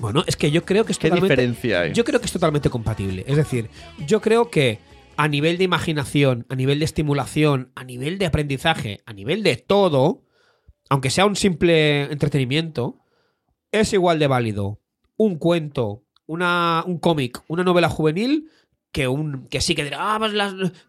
Bueno, 0.01 0.25
es 0.27 0.37
que 0.37 0.51
yo 0.51 0.65
creo 0.65 0.85
que 0.85 0.93
es 0.93 0.99
¿Qué 0.99 1.09
totalmente- 1.09 1.35
diferencia 1.35 1.81
hay? 1.83 1.93
Yo 1.93 2.05
creo 2.05 2.19
que 2.21 2.27
es 2.27 2.33
totalmente 2.33 2.71
compatible. 2.71 3.25
Es 3.27 3.37
decir, 3.37 3.69
yo 4.07 4.21
creo 4.21 4.51
que 4.51 4.79
a 5.17 5.29
nivel 5.29 5.59
de 5.59 5.65
imaginación, 5.65 6.47
a 6.49 6.55
nivel 6.57 6.79
de 6.79 6.87
estimulación, 6.87 7.71
a 7.75 7.85
nivel 7.85 8.19
de 8.19 8.27
aprendizaje, 8.27 9.01
a 9.05 9.13
nivel 9.13 9.43
de 9.43 9.57
todo, 9.57 10.23
aunque 10.89 11.11
sea 11.11 11.27
un 11.27 11.37
simple 11.37 12.05
entretenimiento, 12.11 12.99
es 13.71 13.93
igual 13.93 14.19
de 14.19 14.27
válido 14.27 14.81
un 15.19 15.37
cuento, 15.37 16.03
una, 16.27 16.83
un 16.87 16.99
cómic, 16.99 17.43
una 17.49 17.63
novela 17.63 17.89
juvenil 17.91 18.49
que 18.93 19.09
un 19.09 19.49
que 19.49 19.61
sí 19.61 19.75
que 19.75 19.85
dirá, 19.85 20.15
ah, 20.15 20.19
pues 20.19 20.33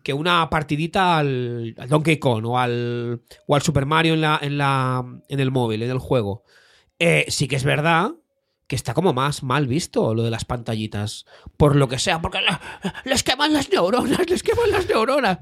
que 0.04 0.14
una 0.14 0.50
partidita 0.50 1.18
al, 1.18 1.74
al 1.78 1.90
Donkey 1.90 2.18
Kong 2.18 2.46
o 2.46 2.60
al 2.60 3.22
o 3.48 3.56
al 3.56 3.62
Super 3.62 3.86
Mario 3.86 4.14
en 4.14 4.22
la 4.22 4.40
en 4.42 4.58
la 4.58 5.04
en 5.30 5.40
el 5.40 5.52
móvil, 5.52 5.82
en 5.82 5.90
el 5.90 6.00
juego. 6.00 6.44
Eh, 7.00 7.26
sí 7.30 7.48
que 7.48 7.56
es 7.56 7.64
verdad 7.64 8.12
que 8.68 8.76
está 8.76 8.94
como 8.94 9.14
más 9.14 9.44
mal 9.44 9.68
visto 9.68 10.14
lo 10.14 10.24
de 10.24 10.32
las 10.32 10.46
pantallitas. 10.46 11.26
Por 11.58 11.76
lo 11.76 11.88
que 11.88 12.00
sea, 12.00 12.22
porque 12.22 12.40
les 13.06 13.24
queman 13.24 13.54
las 13.54 13.72
neuronas, 13.72 14.30
les 14.30 14.44
queman 14.44 14.72
las 14.72 14.88
neuronas. 14.88 15.40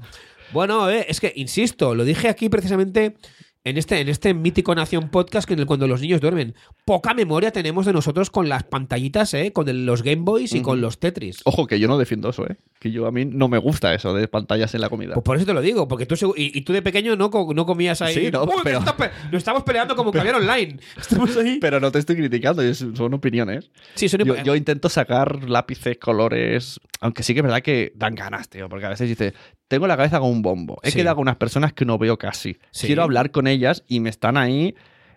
Bueno, 0.52 0.90
eh, 0.90 1.06
es 1.08 1.18
que, 1.20 1.32
insisto, 1.34 1.94
lo 1.94 2.04
dije 2.04 2.28
aquí 2.28 2.48
precisamente 2.48 3.16
en 3.64 3.78
este, 3.78 4.00
en 4.00 4.08
este 4.08 4.34
mítico 4.34 4.74
Nación 4.74 5.08
Podcast 5.08 5.46
que 5.46 5.54
en 5.54 5.60
el 5.60 5.66
cuando 5.66 5.86
los 5.86 6.00
niños 6.00 6.20
duermen. 6.20 6.54
Poca 6.84 7.14
memoria 7.14 7.52
tenemos 7.52 7.86
de 7.86 7.92
nosotros 7.92 8.28
con 8.30 8.48
las 8.48 8.64
pantallitas, 8.64 9.32
eh, 9.34 9.52
con 9.52 9.68
el- 9.68 9.86
los 9.86 10.02
Game 10.02 10.22
Boys 10.22 10.52
y 10.54 10.62
con 10.62 10.80
los 10.80 10.98
Tetris. 10.98 11.40
Ojo, 11.44 11.66
que 11.68 11.78
yo 11.78 11.86
no 11.86 11.96
defiendo 11.96 12.30
eso, 12.30 12.44
¿eh? 12.46 12.56
Que 12.80 12.90
yo 12.90 13.06
a 13.06 13.12
mí 13.12 13.24
no 13.24 13.46
me 13.48 13.58
gusta 13.58 13.94
eso 13.94 14.12
de 14.14 14.26
pantallas 14.26 14.74
en 14.74 14.80
la 14.80 14.88
comida. 14.88 15.14
Pues 15.14 15.22
por 15.24 15.36
eso 15.36 15.46
te 15.46 15.54
lo 15.54 15.60
digo, 15.60 15.86
porque 15.86 16.06
tú 16.06 16.16
y, 16.36 16.58
y 16.58 16.62
tú 16.62 16.72
de 16.72 16.82
pequeño 16.82 17.14
no, 17.14 17.30
no 17.54 17.66
comías 17.66 18.02
ahí. 18.02 18.14
Sí, 18.14 18.30
no, 18.32 18.42
¡Uy, 18.44 18.50
que 18.56 18.62
pero- 18.64 18.80
pe- 18.96 19.10
Nos 19.30 19.34
estamos 19.38 19.62
peleando 19.62 19.94
como 19.94 20.10
caviar 20.12 20.34
online. 20.34 20.78
Estamos 21.00 21.36
ahí. 21.36 21.58
Pero 21.60 21.78
no 21.78 21.92
te 21.92 22.00
estoy 22.00 22.16
criticando, 22.16 22.62
son 22.74 23.14
opiniones. 23.14 23.70
sí, 23.94 24.08
son- 24.08 24.24
Yo, 24.24 24.42
yo 24.42 24.56
intento 24.56 24.88
sacar 24.88 25.48
lápices, 25.48 25.98
colores. 25.98 26.80
Aunque 27.02 27.22
sí 27.22 27.34
que 27.34 27.40
es 27.40 27.44
verdad 27.44 27.60
que 27.62 27.92
dan 27.96 28.14
ganas, 28.14 28.48
tío. 28.48 28.68
Porque 28.68 28.86
a 28.86 28.88
veces 28.88 29.08
dices, 29.08 29.34
tengo 29.68 29.86
la 29.86 29.96
cabeza 29.96 30.20
con 30.20 30.30
un 30.30 30.40
bombo. 30.40 30.78
He 30.82 30.90
Sí. 30.90 30.98
quedado 30.98 31.16
con 31.16 31.22
unas 31.22 31.36
personas 31.36 31.72
que 31.74 31.84
no 31.84 31.98
veo 31.98 32.16
casi. 32.16 32.56
Sí. 32.70 32.86
Quiero 32.86 33.02
hablar 33.02 33.30
con 33.30 33.46
ellas 33.46 33.82
y 33.88 34.00
me 34.00 34.08
están 34.08 34.36
ahí. 34.36 34.74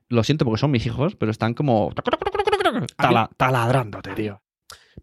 Lo 0.10 0.24
siento 0.24 0.46
porque 0.46 0.60
son 0.60 0.72
mis 0.72 0.86
hijos, 0.86 1.16
pero 1.16 1.32
están 1.32 1.54
como. 1.54 1.92
tala- 2.98 3.30
taladrándote, 3.38 4.12
tío. 4.16 4.42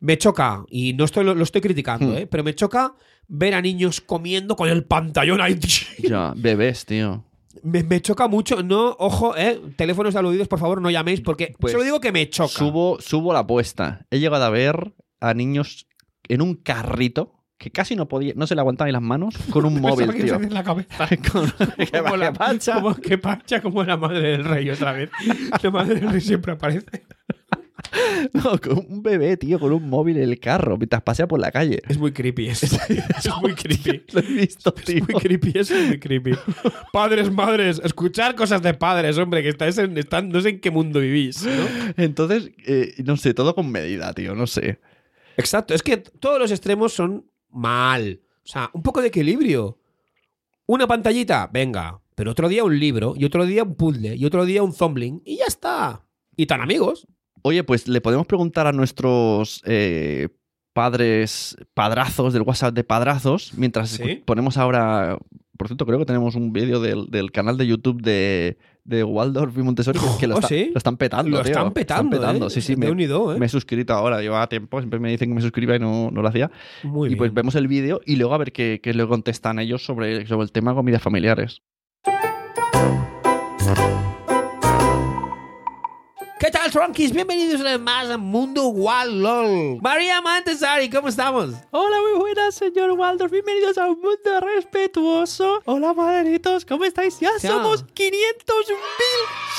me 0.01 0.18
choca, 0.18 0.64
y 0.68 0.95
no 0.95 1.05
estoy, 1.05 1.23
lo, 1.25 1.40
estoy 1.42 1.61
criticando, 1.61 2.07
Hmm. 2.09 2.16
¿eh? 2.16 2.27
pero 2.27 2.42
me 2.42 2.55
choca 2.55 2.95
ver 3.29 3.55
a 3.55 3.62
niños 3.62 4.01
comiendo 4.01 4.57
con 4.57 4.68
el 4.68 4.85
pantallón 4.85 5.40
ahí. 5.40 5.59
Ya, 5.99 6.33
bebés, 6.37 6.85
tío. 6.87 7.25
Me, 7.62 7.85
me 7.85 8.01
choca 8.01 8.27
mucho. 8.27 8.62
No, 8.64 8.97
ojo, 8.99 9.37
¿eh? 9.37 9.61
Teléfonos 9.77 10.14
de 10.14 10.18
aludidos, 10.18 10.49
por 10.49 10.59
favor, 10.59 10.81
no 10.81 10.90
llaméis, 10.90 11.21
porque 11.21 11.55
Pues, 11.61 11.73
solo 11.73 11.85
digo 11.85 12.01
que 12.01 12.11
me 12.11 12.29
choca. 12.29 12.49
Subo, 12.49 12.99
subo 13.01 13.33
la 13.33 13.40
apuesta. 13.40 14.05
He 14.11 14.18
llegado 14.18 14.45
a 14.45 14.51
ver 14.51 14.92
a 15.21 15.35
niños 15.35 15.87
en 16.33 16.42
un 16.42 16.55
carrito 16.55 17.38
que 17.59 17.71
casi 17.71 17.95
no 17.95 18.09
podía, 18.09 18.33
no 18.35 18.47
se 18.49 18.55
le 18.57 18.61
aguantaban 18.61 18.88
ni 18.88 18.92
las 18.92 19.03
manos 19.03 19.35
con 19.51 19.64
un 19.64 19.81
móvil, 19.81 20.12
que 20.12 20.25
tío. 20.25 20.35
a 20.35 20.38
decir 20.38 20.53
la 20.53 20.64
cabeza. 20.64 21.09
Con- 21.33 21.53
¿Qué 21.77 22.01
Como 22.03 22.16
la, 22.16 22.33
pancha? 22.33 22.75
Como, 22.75 22.95
que 22.97 23.18
pancha 23.18 23.61
como 23.62 23.85
la 23.85 23.97
madre 23.97 24.21
del 24.33 24.45
rey 24.45 24.68
otra 24.71 24.92
vez. 24.92 25.11
La 25.62 25.71
madre 25.71 25.95
del 26.01 26.11
rey 26.11 26.21
siempre 26.21 26.53
aparece. 26.53 26.87
No, 28.33 28.59
con 28.59 28.79
un 28.88 29.03
bebé, 29.03 29.37
tío, 29.37 29.59
con 29.59 29.73
un 29.73 29.88
móvil 29.90 30.16
en 30.16 30.23
el 30.25 30.38
carro 30.40 30.79
mientras 30.79 31.03
pasea 31.03 31.27
por 31.27 31.40
la 31.40 31.51
calle. 31.51 31.83
Es 31.88 31.99
muy 31.99 32.12
creepy 32.12 32.49
eso. 32.49 32.66
Es 32.88 33.31
muy 33.42 33.55
creepy. 33.55 34.05
Lo 34.12 34.21
he 34.21 34.23
visto, 34.23 34.73
tío. 34.73 34.97
Es 34.99 35.09
muy 35.09 35.21
creepy, 35.21 35.53
eso 35.59 35.75
es 35.77 35.88
muy 35.88 35.99
creepy. 35.99 36.33
Padres, 36.92 37.31
madres, 37.31 37.81
escuchar 37.85 38.35
cosas 38.35 38.62
de 38.62 38.73
padres, 38.75 39.18
hombre, 39.18 39.42
que 39.42 39.49
estáis 39.51 39.77
en, 39.79 39.99
están, 39.99 40.29
no 40.31 40.40
sé 40.40 40.51
en 40.51 40.61
qué 40.61 40.71
mundo 40.71 41.01
vivís, 41.01 41.45
¿no? 41.45 41.92
Entonces, 41.97 42.53
eh, 42.66 42.95
no 43.05 43.16
sé, 43.16 43.35
todo 43.35 43.55
con 43.55 43.71
medida, 43.71 44.12
tío, 44.14 44.35
no 44.35 44.47
sé. 44.47 44.79
Exacto, 45.37 45.75
es 45.75 45.83
que 45.83 45.97
todos 45.99 46.38
los 46.38 46.51
extremos 46.51 46.92
son 46.92 47.27
mal. 47.51 48.21
O 48.45 48.49
sea, 48.49 48.71
un 48.73 48.83
poco 48.83 49.01
de 49.01 49.09
equilibrio. 49.09 49.79
Una 50.66 50.87
pantallita, 50.87 51.49
venga. 51.53 52.01
Pero 52.14 52.31
otro 52.33 52.49
día 52.49 52.62
un 52.64 52.79
libro, 52.79 53.14
y 53.16 53.25
otro 53.25 53.47
día 53.47 53.62
un 53.62 53.75
puzzle, 53.75 54.16
y 54.16 54.25
otro 54.25 54.45
día 54.45 54.62
un 54.62 54.73
zombling, 54.73 55.23
y 55.25 55.38
ya 55.38 55.45
está. 55.47 56.05
Y 56.37 56.47
tan 56.47 56.61
amigos. 56.61 57.07
Oye, 57.42 57.64
pues 57.64 57.88
le 57.88 58.01
podemos 58.01 58.27
preguntar 58.27 58.66
a 58.66 58.73
nuestros 58.73 59.62
eh, 59.64 60.29
padres, 60.73 61.57
padrazos 61.75 62.33
del 62.33 62.42
WhatsApp 62.42 62.75
de 62.75 62.85
padrazos, 62.85 63.53
mientras 63.57 63.90
Sí. 63.90 64.23
ponemos 64.25 64.57
ahora. 64.59 65.18
Por 65.57 65.68
cierto, 65.68 65.87
creo 65.87 65.99
que 65.99 66.05
tenemos 66.07 66.35
un 66.35 66.53
vídeo 66.53 66.81
del, 66.81 67.07
del 67.11 67.31
canal 67.33 67.57
de 67.57 67.66
YouTube 67.66 68.03
de, 68.03 68.59
de 68.85 69.05
Waldorf 69.05 69.57
y 69.57 69.62
Montessori 69.62 69.99
que, 69.99 70.07
que 70.18 70.27
lo, 70.27 70.35
Oh, 70.35 70.38
está- 70.38 70.49
¿sí? 70.49 70.71
lo 70.73 70.79
están 70.79 70.97
petando. 70.97 71.31
Lo 71.31 71.42
tío. 71.42 71.53
están 71.53 71.73
petando, 71.73 72.47
¿eh? 72.47 72.51
Sí, 72.51 72.61
sí, 72.61 72.75
De 72.75 72.79
me, 72.87 72.90
unido, 72.90 73.35
¿eh? 73.35 73.38
me 73.38 73.47
he 73.47 73.49
suscrito 73.49 73.92
ahora. 73.95 74.21
Llevaba 74.21 74.49
tiempo, 74.49 74.79
siempre 74.81 74.99
me 74.99 75.11
dicen 75.11 75.29
que 75.29 75.35
me 75.37 75.40
suscriba 75.40 75.77
y 75.77 75.79
no, 75.79 76.11
no 76.11 76.21
lo 76.23 76.29
hacía. 76.29 76.51
Muy 76.83 77.07
y 77.07 77.09
bien. 77.11 77.18
pues 77.18 77.35
vemos 77.35 77.55
el 77.55 77.68
vídeo 77.68 78.01
y 78.05 78.16
luego 78.16 78.35
a 78.35 78.38
ver 78.38 78.53
qué, 78.53 78.81
qué 78.83 78.92
le 78.92 79.07
contestan 79.07 79.59
ellos 79.59 79.85
sobre, 79.85 80.27
sobre 80.27 80.45
el 80.45 80.53
tema 80.53 80.73
de 80.73 80.77
comidas 80.77 81.03
familiares. 81.03 81.62
¿Qué 86.42 86.50
tal, 86.50 86.72
Tronquis? 86.72 87.12
Bienvenidos 87.12 87.61
una 87.61 87.70
vez 87.70 87.78
más 87.81 88.11
a 88.11 88.18
Mundo 88.18 88.66
Wallol. 88.66 89.78
María 89.81 90.20
Montessori, 90.20 90.90
¿cómo 90.90 91.07
estamos? 91.07 91.50
Hola, 91.70 91.96
muy 92.00 92.18
buenas, 92.18 92.57
señor 92.57 92.90
Waldorf. 92.90 93.31
Bienvenidos 93.31 93.78
a 93.78 93.87
un 93.87 94.00
mundo 94.00 94.40
respetuoso. 94.40 95.62
Hola, 95.66 95.94
maderitos, 95.94 96.64
¿cómo 96.64 96.85
estáis? 96.85 97.20
Ya 97.20 97.31
somos 97.38 97.85
500 97.94 98.57
mil 98.70 98.76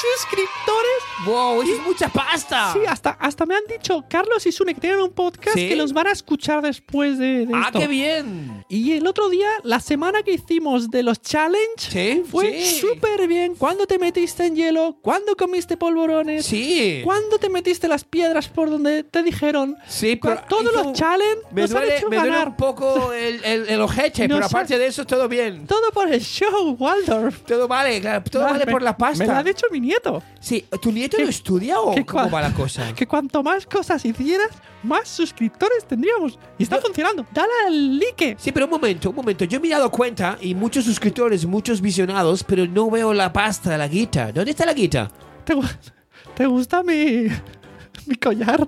suscriptores. 0.01 0.99
¡Wow! 1.25 1.61
¡Eso 1.61 1.73
es 1.73 1.81
mucha 1.83 2.09
pasta! 2.09 2.73
Sí, 2.73 2.79
hasta, 2.85 3.11
hasta 3.11 3.45
me 3.45 3.55
han 3.55 3.63
dicho 3.69 4.03
Carlos 4.09 4.45
y 4.45 4.51
Sune 4.51 4.73
que 4.73 4.81
tienen 4.81 4.99
un 4.99 5.11
podcast 5.11 5.55
¿Sí? 5.55 5.69
que 5.69 5.77
los 5.77 5.93
van 5.93 6.07
a 6.07 6.11
escuchar 6.11 6.61
después 6.61 7.17
de, 7.17 7.45
de 7.45 7.53
¡Ah, 7.53 7.67
esto. 7.67 7.79
qué 7.79 7.87
bien! 7.87 8.65
Y 8.67 8.91
el 8.91 9.07
otro 9.07 9.29
día, 9.29 9.47
la 9.63 9.79
semana 9.79 10.21
que 10.21 10.33
hicimos 10.33 10.91
de 10.91 11.01
los 11.03 11.21
challenge, 11.21 11.63
Sí, 11.77 12.23
fue 12.29 12.51
sí. 12.61 12.81
súper 12.81 13.25
bien. 13.29 13.55
¿Cuándo 13.55 13.87
te 13.87 13.97
metiste 13.97 14.47
en 14.47 14.57
hielo? 14.57 14.97
¿Cuándo 15.01 15.37
comiste 15.37 15.77
polvorones? 15.77 16.45
Sí. 16.45 16.72
¿Cuándo 17.03 17.37
te 17.37 17.49
metiste 17.49 17.87
las 17.87 18.03
piedras 18.03 18.47
por 18.47 18.69
donde 18.69 19.03
te 19.03 19.23
dijeron? 19.23 19.75
Sí, 19.87 20.15
pero 20.15 20.41
Todos 20.47 20.63
hizo- 20.73 20.83
los 20.83 20.93
challenge 20.93 21.41
Me 21.51 21.61
nos 21.61 21.71
han 21.71 21.77
duele, 21.77 21.97
hecho 21.97 22.09
me 22.09 22.15
duele 22.17 22.31
ganar. 22.31 22.47
un 22.49 22.55
poco 22.55 23.13
el, 23.13 23.43
el, 23.43 23.69
el 23.69 23.81
ojete, 23.81 24.27
No 24.27 24.35
pero 24.35 24.45
aparte 24.47 24.77
de 24.77 24.87
eso, 24.87 25.05
todo 25.05 25.27
bien. 25.27 25.65
Todo 25.67 25.91
por 25.91 26.11
el 26.11 26.21
show, 26.21 26.75
Waldorf. 26.79 27.41
Todo 27.43 27.67
vale, 27.67 28.01
todo 28.29 28.43
vale 28.43 28.65
Me- 28.65 28.71
por 28.71 28.81
la 28.81 28.95
pasta. 28.97 29.23
Me 29.25 29.31
lo 29.31 29.37
ha 29.37 29.43
dicho 29.43 29.65
mi 29.71 29.79
nieto. 29.79 30.21
Sí, 30.39 30.65
¿tu 30.81 30.91
nieto 30.91 31.17
¿Qué- 31.17 31.23
no 31.23 31.29
estudia 31.29 31.79
o 31.79 31.95
cómo 32.05 32.29
va 32.29 32.41
la 32.41 32.53
cosa? 32.53 32.91
Que 32.95 33.07
cuanto 33.07 33.43
más 33.43 33.65
cosas 33.65 34.03
hicieras, 34.05 34.49
más 34.83 35.07
suscriptores 35.07 35.85
tendríamos. 35.85 36.37
Y 36.57 36.63
está 36.63 36.79
funcionando. 36.79 37.25
Dale 37.33 37.51
al 37.67 37.99
like. 37.99 38.35
Sí, 38.39 38.51
pero 38.51 38.65
un 38.65 38.71
momento, 38.71 39.09
un 39.09 39.15
momento. 39.15 39.45
Yo 39.45 39.59
me 39.59 39.67
he 39.67 39.71
dado 39.71 39.89
cuenta 39.89 40.37
y 40.41 40.53
muchos 40.55 40.85
suscriptores, 40.85 41.45
muchos 41.45 41.81
visionados, 41.81 42.43
pero 42.43 42.65
no 42.67 42.89
veo 42.89 43.13
la 43.13 43.31
pasta, 43.31 43.77
la 43.77 43.87
guita. 43.87 44.31
¿Dónde 44.31 44.51
está 44.51 44.65
la 44.65 44.73
guita? 44.73 45.09
¿Te, 45.45 45.53
te 46.35 46.45
gusta 46.45 46.83
mi, 46.83 47.27
mi 48.05 48.15
collar? 48.15 48.67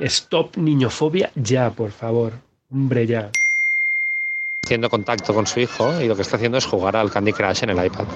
Stop 0.00 0.56
niñofobia 0.56 1.30
ya, 1.36 1.70
por 1.70 1.92
favor. 1.92 2.32
Hombre, 2.72 3.06
ya. 3.06 3.30
haciendo 4.64 4.90
contacto 4.90 5.32
con 5.32 5.46
su 5.46 5.60
hijo 5.60 6.00
y 6.00 6.08
lo 6.08 6.16
que 6.16 6.22
está 6.22 6.36
haciendo 6.36 6.58
es 6.58 6.66
jugar 6.66 6.96
al 6.96 7.10
Candy 7.10 7.32
Crush 7.32 7.62
en 7.62 7.70
el 7.70 7.84
iPad. 7.84 8.06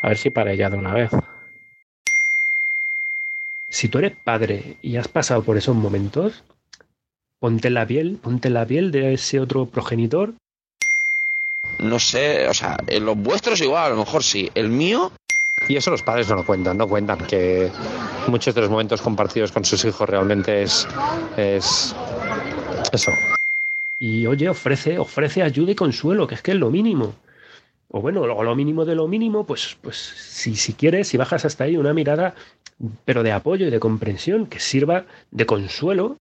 A 0.00 0.08
ver 0.08 0.18
si 0.18 0.30
para 0.30 0.54
ya 0.54 0.70
de 0.70 0.76
una 0.76 0.94
vez. 0.94 1.10
Si 3.68 3.88
tú 3.88 3.98
eres 3.98 4.12
padre 4.16 4.76
y 4.82 4.96
has 4.96 5.08
pasado 5.08 5.42
por 5.42 5.56
esos 5.56 5.74
momentos, 5.74 6.44
ponte 7.40 7.70
la 7.70 7.86
piel, 7.86 8.18
ponte 8.22 8.50
la 8.50 8.66
piel 8.66 8.92
de 8.92 9.14
ese 9.14 9.40
otro 9.40 9.66
progenitor. 9.66 10.34
No 11.78 11.98
sé, 11.98 12.46
o 12.48 12.54
sea, 12.54 12.76
en 12.86 13.06
los 13.06 13.16
vuestros 13.16 13.60
igual, 13.60 13.86
a 13.86 13.88
lo 13.90 13.96
mejor 13.96 14.22
sí. 14.22 14.50
El 14.54 14.68
mío, 14.68 15.10
Y 15.68 15.76
eso 15.76 15.90
los 15.90 16.02
padres 16.02 16.28
no 16.28 16.36
lo 16.36 16.44
cuentan, 16.44 16.76
no 16.78 16.88
cuentan 16.88 17.18
que 17.26 17.70
muchos 18.28 18.54
de 18.54 18.60
los 18.62 18.70
momentos 18.70 19.02
compartidos 19.02 19.52
con 19.52 19.64
sus 19.64 19.84
hijos 19.84 20.08
realmente 20.08 20.62
es, 20.62 20.86
es 21.36 21.94
eso. 22.92 23.12
Y 23.98 24.26
oye, 24.26 24.48
ofrece, 24.48 24.98
ofrece 24.98 25.42
ayuda 25.42 25.72
y 25.72 25.74
consuelo, 25.74 26.26
que 26.26 26.34
es 26.34 26.42
que 26.42 26.52
es 26.52 26.56
lo 26.56 26.70
mínimo. 26.70 27.14
O 27.90 28.00
bueno, 28.00 28.24
luego 28.24 28.42
lo 28.42 28.54
mínimo 28.54 28.84
de 28.84 28.94
lo 28.94 29.08
mínimo, 29.08 29.44
pues, 29.44 29.76
pues 29.82 29.96
si, 29.96 30.54
si 30.56 30.72
quieres, 30.72 31.08
si 31.08 31.16
bajas 31.16 31.44
hasta 31.44 31.64
ahí 31.64 31.76
una 31.76 31.92
mirada, 31.92 32.34
pero 33.04 33.22
de 33.22 33.32
apoyo 33.32 33.66
y 33.66 33.70
de 33.70 33.80
comprensión, 33.80 34.46
que 34.46 34.60
sirva 34.60 35.04
de 35.30 35.44
consuelo. 35.44 36.16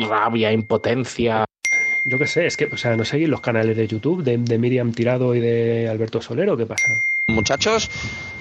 Rabia, 0.00 0.52
impotencia. 0.52 1.44
Yo 2.04 2.18
qué 2.18 2.26
sé, 2.26 2.46
es 2.46 2.56
que, 2.56 2.66
o 2.66 2.76
sea, 2.76 2.96
no 2.96 3.04
seguís 3.04 3.28
los 3.28 3.40
canales 3.40 3.76
de 3.76 3.86
YouTube 3.86 4.22
de, 4.22 4.38
de 4.38 4.58
Miriam 4.58 4.92
Tirado 4.92 5.34
y 5.34 5.40
de 5.40 5.88
Alberto 5.88 6.22
Solero, 6.22 6.56
¿qué 6.56 6.66
pasa? 6.66 7.02
muchachos, 7.28 7.90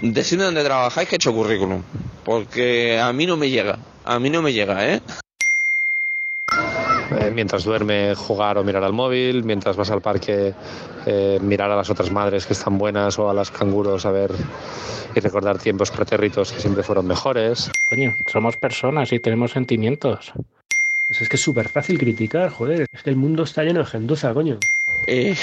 decidme 0.01 0.45
dónde 0.45 0.63
trabajáis 0.63 1.07
que 1.07 1.15
he 1.15 1.17
hecho 1.17 1.33
currículum. 1.33 1.83
Porque 2.23 2.99
a 2.99 3.13
mí 3.13 3.25
no 3.25 3.37
me 3.37 3.49
llega. 3.49 3.77
A 4.03 4.19
mí 4.19 4.29
no 4.29 4.41
me 4.41 4.53
llega, 4.53 4.93
¿eh? 4.93 5.01
Eh, 7.19 7.31
mientras 7.33 7.63
duerme, 7.63 8.15
jugar 8.15 8.57
o 8.57 8.63
mirar 8.63 8.83
al 8.83 8.93
móvil, 8.93 9.43
mientras 9.43 9.75
vas 9.77 9.91
al 9.91 10.01
parque, 10.01 10.53
eh, 11.05 11.37
mirar 11.41 11.71
a 11.71 11.75
las 11.75 11.89
otras 11.89 12.11
madres 12.11 12.45
que 12.45 12.53
están 12.53 12.77
buenas 12.77 13.17
o 13.19 13.29
a 13.29 13.33
las 13.33 13.51
canguros 13.51 14.05
a 14.05 14.11
ver 14.11 14.31
y 15.15 15.19
recordar 15.19 15.57
tiempos 15.57 15.91
pretérritos 15.91 16.51
que 16.51 16.59
siempre 16.59 16.83
fueron 16.83 17.07
mejores. 17.07 17.71
Coño, 17.85 18.13
somos 18.27 18.57
personas 18.57 19.11
y 19.13 19.19
tenemos 19.19 19.51
sentimientos. 19.51 20.33
Pues 21.07 21.21
es 21.21 21.29
que 21.29 21.37
es 21.37 21.41
súper 21.41 21.69
fácil 21.69 21.97
criticar, 21.97 22.49
joder. 22.49 22.85
Es 22.91 23.01
que 23.01 23.09
el 23.09 23.15
mundo 23.15 23.43
está 23.43 23.63
lleno 23.63 23.79
de 23.79 23.85
gentuza, 23.85 24.33
coño. 24.33 24.59
Eh, 25.07 25.35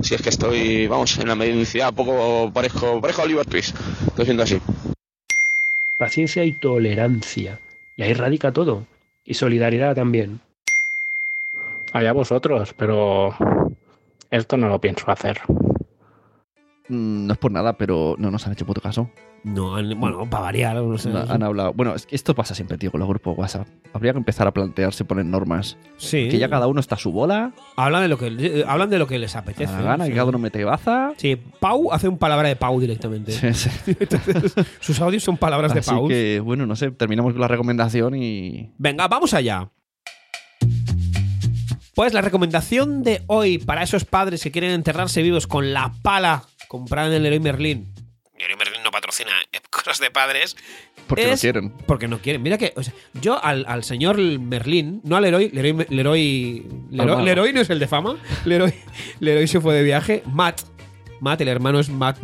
si 0.00 0.14
es 0.14 0.22
que 0.22 0.28
estoy, 0.28 0.86
vamos, 0.86 1.18
en 1.18 1.26
la 1.26 1.34
medicinidad 1.34 1.92
poco 1.92 2.52
parezco, 2.52 3.00
parezco 3.00 3.22
a 3.22 3.24
Oliver 3.24 3.46
Twist. 3.46 3.76
Estoy 4.06 4.26
siendo 4.26 4.44
así. 4.44 4.60
Paciencia 5.96 6.44
y 6.44 6.52
tolerancia. 6.52 7.58
Y 7.96 8.02
ahí 8.02 8.14
radica 8.14 8.52
todo. 8.52 8.86
Y 9.24 9.34
solidaridad 9.34 9.96
también. 9.96 10.40
Allá 11.92 12.12
vosotros, 12.12 12.74
pero 12.76 13.34
esto 14.30 14.56
no 14.56 14.68
lo 14.68 14.80
pienso 14.80 15.10
hacer. 15.10 15.40
Mm, 16.88 17.26
No 17.26 17.32
es 17.32 17.38
por 17.38 17.50
nada, 17.52 17.74
pero 17.74 18.14
no 18.18 18.30
nos 18.30 18.46
han 18.46 18.52
hecho 18.52 18.66
puto 18.66 18.80
caso. 18.80 19.08
No, 19.42 19.72
bueno, 19.96 20.28
para 20.30 20.44
variar. 20.44 20.76
No 20.76 20.96
sé. 20.96 21.10
Han 21.10 21.42
hablado. 21.42 21.74
Bueno, 21.74 21.94
es 21.94 22.06
que 22.06 22.16
esto 22.16 22.34
pasa 22.34 22.54
siempre, 22.54 22.78
tío, 22.78 22.90
con 22.90 22.98
los 23.00 23.08
grupos 23.08 23.36
WhatsApp. 23.36 23.66
Habría 23.92 24.12
que 24.12 24.18
empezar 24.18 24.46
a 24.46 24.52
plantearse 24.52 25.04
poner 25.04 25.26
normas. 25.26 25.76
Sí. 25.98 26.28
Que 26.30 26.38
ya 26.38 26.48
cada 26.48 26.66
uno 26.66 26.80
está 26.80 26.94
a 26.94 26.98
su 26.98 27.12
bola, 27.12 27.52
Hablan 27.76 28.02
de 28.02 28.08
lo 28.08 28.16
que, 28.16 28.28
eh, 28.28 28.64
hablan 28.66 28.88
de 28.88 28.98
lo 28.98 29.06
que 29.06 29.18
les 29.18 29.36
apetece. 29.36 29.70
a 29.70 29.80
la 29.80 29.82
gana, 29.82 30.04
sí. 30.04 30.10
que 30.10 30.16
cada 30.16 30.28
uno 30.28 30.38
mete 30.38 30.64
baza. 30.64 31.12
Sí, 31.18 31.36
Pau 31.60 31.92
hace 31.92 32.08
un 32.08 32.16
palabra 32.16 32.48
de 32.48 32.56
Pau 32.56 32.80
directamente. 32.80 33.32
Sí, 33.32 33.52
sí. 33.52 33.70
Entonces, 34.00 34.54
sus 34.80 34.98
audios 35.02 35.22
son 35.22 35.36
palabras 35.36 35.74
de 35.74 35.80
Así 35.80 35.90
Pau. 35.90 36.08
que, 36.08 36.40
bueno, 36.40 36.64
no 36.66 36.74
sé, 36.74 36.90
terminamos 36.92 37.32
con 37.32 37.40
la 37.42 37.48
recomendación 37.48 38.14
y. 38.14 38.72
Venga, 38.78 39.08
vamos 39.08 39.34
allá. 39.34 39.70
Pues 41.94 42.12
la 42.12 42.22
recomendación 42.22 43.04
de 43.04 43.22
hoy 43.28 43.58
para 43.58 43.82
esos 43.84 44.04
padres 44.04 44.42
que 44.42 44.50
quieren 44.50 44.72
enterrarse 44.72 45.22
vivos 45.22 45.46
con 45.46 45.72
la 45.72 45.92
pala 46.02 46.42
comprada 46.66 47.06
en 47.08 47.14
el 47.14 47.22
Leroy 47.22 47.38
Merlin. 47.38 47.94
Leroy 48.36 48.56
Merlin 48.56 48.82
no 48.82 48.90
patrocina 48.90 49.30
cosas 49.70 50.00
de 50.00 50.10
padres. 50.10 50.56
Porque 51.06 51.30
no 51.30 51.36
quieren. 51.36 51.70
Porque 51.86 52.08
no 52.08 52.18
quieren. 52.18 52.42
Mira 52.42 52.58
que 52.58 52.72
o 52.74 52.82
sea, 52.82 52.92
yo 53.20 53.42
al, 53.42 53.64
al 53.68 53.84
señor 53.84 54.18
Merlin, 54.18 55.02
no 55.04 55.16
al 55.16 55.22
Leroy, 55.22 55.50
Leroy, 55.50 55.86
Leroy. 55.88 56.66
Leroy 56.90 57.52
no 57.52 57.60
es 57.60 57.70
el 57.70 57.78
de 57.78 57.86
fama. 57.86 58.16
Leroy, 58.44 58.74
Leroy 59.20 59.46
se 59.46 59.60
fue 59.60 59.74
de 59.74 59.84
viaje. 59.84 60.24
Matt, 60.26 60.62
Matt, 61.20 61.42
el 61.42 61.48
hermano 61.48 61.78
es 61.78 61.90
Matt. 61.90 62.18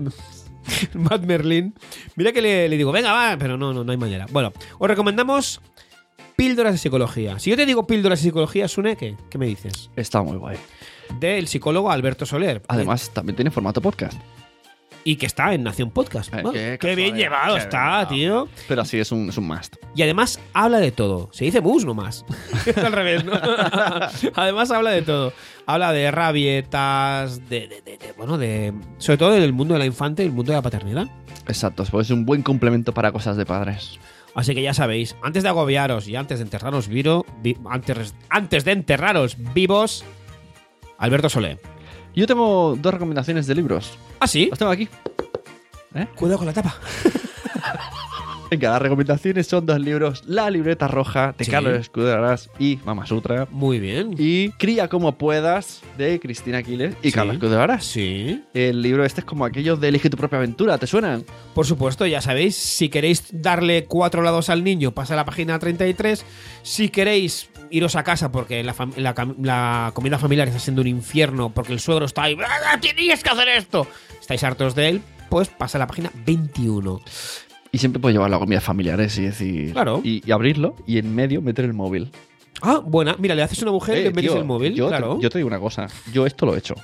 Matt 0.94 1.22
Merlin. 1.22 1.74
Mira 2.16 2.32
que 2.32 2.42
le, 2.42 2.68
le 2.68 2.76
digo, 2.76 2.90
venga, 2.90 3.12
va, 3.12 3.36
pero 3.38 3.56
no, 3.56 3.72
no, 3.72 3.84
no 3.84 3.92
hay 3.92 3.98
manera. 3.98 4.26
Bueno, 4.32 4.52
os 4.78 4.88
recomendamos 4.88 5.60
píldoras 6.40 6.72
de 6.72 6.78
psicología. 6.78 7.38
Si 7.38 7.50
yo 7.50 7.56
te 7.56 7.66
digo 7.66 7.86
píldoras 7.86 8.18
de 8.20 8.22
psicología, 8.24 8.66
Sune, 8.66 8.96
¿qué? 8.96 9.14
¿Qué 9.28 9.36
me 9.36 9.46
dices? 9.46 9.90
Está 9.94 10.22
muy 10.22 10.38
guay. 10.38 10.56
Del 11.18 11.46
psicólogo 11.48 11.90
Alberto 11.90 12.24
Soler. 12.24 12.62
Además, 12.68 13.10
también 13.10 13.36
tiene 13.36 13.50
formato 13.50 13.82
podcast. 13.82 14.18
Y 15.04 15.16
que 15.16 15.26
está 15.26 15.52
en 15.54 15.62
Nación 15.64 15.90
Podcast. 15.90 16.28
Eh, 16.32 16.36
Bueno, 16.42 16.52
qué 16.52 16.78
qué, 16.80 16.94
bien 16.94 17.14
llevado 17.16 17.56
qué 17.56 17.60
está, 17.62 18.06
tío. 18.08 18.48
Pero 18.68 18.84
sí, 18.86 18.98
es 18.98 19.12
un, 19.12 19.28
es 19.28 19.36
un 19.36 19.46
must. 19.46 19.76
Y 19.94 20.02
además 20.02 20.40
habla 20.54 20.78
de 20.78 20.92
todo. 20.92 21.28
Se 21.32 21.44
dice 21.44 21.60
mus 21.60 21.84
nomás. 21.84 22.24
Es 22.66 22.76
al 22.78 22.92
revés, 22.92 23.22
¿no? 23.24 23.32
además 24.34 24.70
habla 24.70 24.90
de 24.92 25.02
todo. 25.02 25.32
Habla 25.66 25.92
de 25.92 26.10
rabietas, 26.10 27.48
de, 27.50 27.68
de- 27.68 27.82
de- 27.82 27.98
de- 27.98 28.12
bueno, 28.16 28.38
de. 28.38 28.72
Sobre 28.98 29.18
todo 29.18 29.32
del 29.32 29.52
mundo 29.52 29.74
de 29.74 29.78
la 29.80 29.86
infante 29.86 30.22
y 30.22 30.26
el 30.26 30.32
mundo 30.32 30.52
de 30.52 30.56
la 30.58 30.62
paternidad. 30.62 31.06
Exacto, 31.46 31.84
pues 31.90 32.06
es 32.06 32.10
un 32.12 32.24
buen 32.24 32.42
complemento 32.42 32.92
para 32.94 33.10
cosas 33.12 33.36
de 33.36 33.44
padres. 33.46 33.98
Así 34.34 34.54
que 34.54 34.62
ya 34.62 34.72
sabéis, 34.74 35.16
antes 35.22 35.42
de 35.42 35.48
agobiaros 35.48 36.06
y 36.08 36.16
antes 36.16 36.38
de 36.38 36.44
enterraros 36.44 36.86
viro, 36.88 37.26
vi- 37.42 37.56
antes, 37.68 38.14
antes 38.28 38.64
de 38.64 38.72
enterraros 38.72 39.36
vivos, 39.54 40.04
Alberto 40.98 41.28
Solé. 41.28 41.58
Yo 42.14 42.26
tengo 42.26 42.76
dos 42.78 42.92
recomendaciones 42.94 43.46
de 43.46 43.54
libros. 43.54 43.98
¿Ah, 44.20 44.26
sí? 44.26 44.46
Los 44.50 44.58
tengo 44.58 44.72
aquí. 44.72 44.88
Cuidado 46.16 46.38
con 46.38 46.46
la 46.46 46.52
tapa. 46.52 46.76
Venga, 48.50 48.70
las 48.70 48.82
recomendaciones 48.82 49.46
son 49.46 49.64
dos 49.64 49.78
libros: 49.78 50.24
La 50.26 50.50
libreta 50.50 50.88
roja 50.88 51.34
de 51.38 51.44
Sí. 51.44 51.50
Carlos 51.52 51.78
Escuderas 51.78 52.50
y 52.58 52.80
Mama 52.84 53.06
Sutra. 53.06 53.46
Muy 53.50 53.78
bien. 53.78 54.14
Y 54.18 54.50
Cría 54.52 54.88
como 54.88 55.16
puedas 55.16 55.82
de 55.96 56.18
Cristina 56.18 56.58
Aquiles 56.58 56.96
y 57.02 57.10
Sí. 57.10 57.14
Carlos 57.14 57.34
Escuderas. 57.36 57.84
Sí. 57.84 58.42
El 58.52 58.82
libro 58.82 59.04
este 59.04 59.20
es 59.20 59.24
como 59.24 59.44
aquellos 59.44 59.80
de 59.80 59.88
Elige 59.88 60.10
tu 60.10 60.16
propia 60.16 60.38
aventura, 60.38 60.78
¿te 60.78 60.86
suenan? 60.88 61.24
Por 61.54 61.64
supuesto, 61.64 62.06
ya 62.06 62.20
sabéis, 62.20 62.56
si 62.56 62.88
queréis 62.88 63.24
darle 63.30 63.84
cuatro 63.84 64.22
lados 64.22 64.50
al 64.50 64.64
niño, 64.64 64.90
pasa 64.92 65.14
a 65.14 65.16
la 65.18 65.24
página 65.24 65.58
33. 65.58 66.24
Si 66.62 66.88
queréis 66.88 67.50
iros 67.70 67.94
a 67.94 68.02
casa 68.02 68.32
porque 68.32 68.64
la, 68.64 69.92
comida 69.94 70.18
familiar 70.18 70.48
está 70.48 70.58
siendo 70.58 70.82
un 70.82 70.88
infierno, 70.88 71.50
porque 71.50 71.72
el 71.72 71.78
suegro 71.78 72.04
está 72.04 72.24
ahí, 72.24 72.36
"Ah, 72.44 72.78
¡Tenías 72.80 73.22
que 73.22 73.30
hacer 73.30 73.48
esto! 73.48 73.86
Estáis 74.20 74.42
hartos 74.42 74.74
de 74.74 74.88
él, 74.88 75.02
pues 75.28 75.46
pasa 75.48 75.78
a 75.78 75.80
la 75.80 75.86
página 75.86 76.10
21. 76.26 77.00
Y 77.72 77.78
siempre 77.78 78.00
puedes 78.00 78.14
llevar 78.14 78.30
la 78.30 78.38
comida 78.38 78.60
familiares 78.60 79.16
y 79.18 79.22
decir. 79.22 79.72
Claro. 79.72 80.00
Y, 80.04 80.22
y 80.26 80.32
abrirlo 80.32 80.74
y 80.86 80.98
en 80.98 81.14
medio 81.14 81.40
meter 81.42 81.64
el 81.64 81.72
móvil. 81.72 82.10
Ah, 82.62 82.80
buena. 82.84 83.14
Mira, 83.18 83.34
le 83.34 83.42
haces 83.42 83.62
una 83.62 83.70
mujer 83.70 83.96
y 83.96 84.00
Eh, 84.00 84.04
le 84.04 84.12
metes 84.12 84.34
el 84.34 84.44
móvil. 84.44 84.74
Yo, 84.74 84.88
claro. 84.88 85.16
te, 85.16 85.22
yo 85.22 85.30
te 85.30 85.38
digo 85.38 85.46
una 85.48 85.60
cosa. 85.60 85.86
Yo 86.12 86.26
esto 86.26 86.46
lo 86.46 86.54
he 86.54 86.58
hecho. 86.58 86.74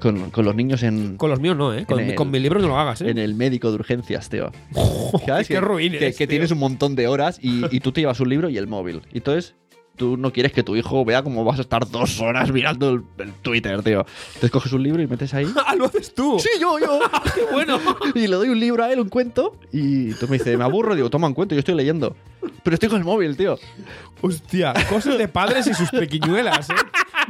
Con, 0.00 0.30
con 0.30 0.44
los 0.44 0.54
niños 0.54 0.84
en, 0.84 1.16
Con 1.16 1.28
los 1.30 1.40
míos 1.40 1.56
no, 1.56 1.74
¿eh? 1.74 1.84
Con, 1.84 1.98
el- 1.98 2.14
con 2.14 2.30
mi 2.30 2.38
libro 2.38 2.60
no 2.60 2.68
lo 2.68 2.78
hagas, 2.78 3.00
¿eh? 3.00 3.10
en 3.10 3.18
el 3.18 3.34
médico 3.34 3.70
de 3.70 3.74
urgencias, 3.76 4.28
tío. 4.28 4.52
¿Sabes? 5.26 5.48
qué 5.48 5.54
que, 5.54 5.60
ruines, 5.60 5.98
que- 5.98 6.12
que 6.12 6.16
tío. 6.18 6.26
tienes 6.28 6.52
un 6.52 6.58
montón 6.58 6.94
de 6.94 7.08
horas 7.08 7.40
y, 7.42 7.64
y 7.74 7.80
tú 7.80 7.90
te 7.90 8.02
llevas 8.02 8.20
un 8.20 8.28
libro 8.28 8.48
y 8.48 8.58
el 8.58 8.68
móvil. 8.68 9.00
Y 9.12 9.16
entonces 9.18 9.56
tú 9.98 10.16
no 10.16 10.32
quieres 10.32 10.52
que 10.52 10.62
tu 10.62 10.76
hijo 10.76 11.04
vea 11.04 11.22
cómo 11.22 11.44
vas 11.44 11.58
a 11.58 11.62
estar 11.62 11.86
dos 11.90 12.20
horas 12.20 12.50
mirando 12.50 12.90
el, 12.90 13.02
el 13.18 13.32
Twitter, 13.34 13.82
tío. 13.82 14.06
Entonces 14.28 14.50
coges 14.50 14.72
un 14.72 14.82
libro 14.82 15.02
y 15.02 15.06
metes 15.06 15.34
ahí. 15.34 15.46
¡Ah, 15.66 15.74
lo 15.74 15.84
haces 15.84 16.14
tú! 16.14 16.38
Sí, 16.38 16.48
yo, 16.60 16.78
yo. 16.78 17.00
¡Qué 17.34 17.42
bueno! 17.52 17.78
Y 18.14 18.26
le 18.26 18.36
doy 18.36 18.48
un 18.48 18.58
libro 18.58 18.84
a 18.84 18.92
él, 18.92 19.00
un 19.00 19.10
cuento. 19.10 19.56
Y 19.72 20.14
tú 20.14 20.26
me 20.28 20.38
dices, 20.38 20.56
me 20.56 20.64
aburro. 20.64 20.94
Digo, 20.94 21.10
toma 21.10 21.26
un 21.26 21.34
cuento, 21.34 21.54
yo 21.54 21.58
estoy 21.58 21.74
leyendo. 21.74 22.16
Pero 22.62 22.74
estoy 22.74 22.88
con 22.88 22.98
el 22.98 23.04
móvil, 23.04 23.36
tío. 23.36 23.58
Hostia, 24.22 24.72
cosas 24.88 25.18
de 25.18 25.28
padres 25.28 25.66
y 25.66 25.74
sus 25.74 25.90
pequiñuelas, 25.90 26.70
¿eh? 26.70 26.74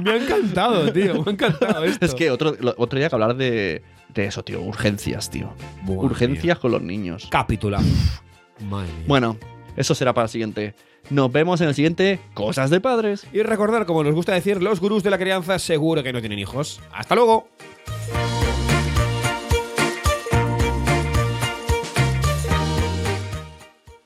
Me 0.03 0.13
ha 0.13 0.17
encantado, 0.17 0.93
tío. 0.93 1.23
Me 1.25 1.31
ha 1.31 1.33
encantado 1.33 1.85
esto. 1.85 2.05
Es 2.05 2.15
que 2.15 2.31
otro, 2.31 2.55
otro 2.77 2.99
día 2.99 3.09
que 3.09 3.15
hablar 3.15 3.37
de, 3.37 3.83
de 4.15 4.25
eso, 4.27 4.45
tío. 4.45 4.61
Urgencias, 4.61 5.31
tío. 5.31 5.53
Buah, 5.83 6.05
Urgencias 6.05 6.59
con 6.59 6.71
los 6.71 6.83
niños. 6.83 7.29
Mía. 8.61 8.99
Bueno, 9.07 9.37
eso 9.79 9.95
será 9.95 10.13
para 10.13 10.25
el 10.25 10.31
siguiente. 10.31 10.75
Nos 11.09 11.31
vemos 11.31 11.61
en 11.61 11.69
el 11.69 11.75
siguiente 11.75 12.19
Cosas 12.35 12.69
de 12.69 12.81
Padres. 12.81 13.27
Y 13.33 13.43
recordar, 13.43 13.87
como 13.87 14.03
nos 14.03 14.13
gusta 14.13 14.33
decir, 14.33 14.61
los 14.61 14.81
gurús 14.81 15.05
de 15.05 15.11
la 15.11 15.19
crianza 15.19 15.59
seguro 15.61 16.03
que 16.03 16.13
no 16.13 16.21
tienen 16.21 16.41
hijos. 16.41 16.81
¡Hasta 16.93 17.15
luego! 17.15 17.49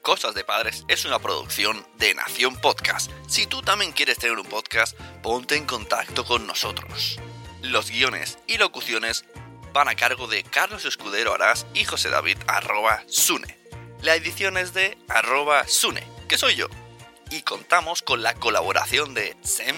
Cosas 0.02 0.34
de 0.34 0.44
Padres 0.44 0.84
es 0.88 1.06
una 1.06 1.18
producción 1.18 1.86
de 1.96 2.14
Nación 2.14 2.54
Podcast. 2.56 3.10
Si 3.26 3.46
tú 3.46 3.62
también 3.62 3.92
quieres 3.92 4.18
tener 4.18 4.38
un 4.38 4.44
podcast, 4.44 4.98
ponte 5.22 5.56
en 5.56 5.64
contacto 5.64 6.26
con 6.26 6.46
nosotros. 6.46 7.18
Los 7.62 7.90
guiones 7.90 8.38
y 8.46 8.58
locuciones 8.58 9.24
van 9.72 9.88
a 9.88 9.94
cargo 9.94 10.26
de 10.26 10.42
Carlos 10.42 10.84
Escudero 10.84 11.32
Arás 11.32 11.66
y 11.72 11.84
José 11.84 12.10
David 12.10 12.36
arroba 12.46 13.04
Sune. 13.06 13.61
La 14.02 14.16
edición 14.16 14.56
es 14.56 14.74
de 14.74 14.98
arroba 15.08 15.68
Sune, 15.68 16.02
que 16.28 16.36
soy 16.36 16.56
yo. 16.56 16.66
Y 17.30 17.42
contamos 17.42 18.02
con 18.02 18.20
la 18.20 18.34
colaboración 18.34 19.14
de 19.14 19.36
Sem, 19.42 19.76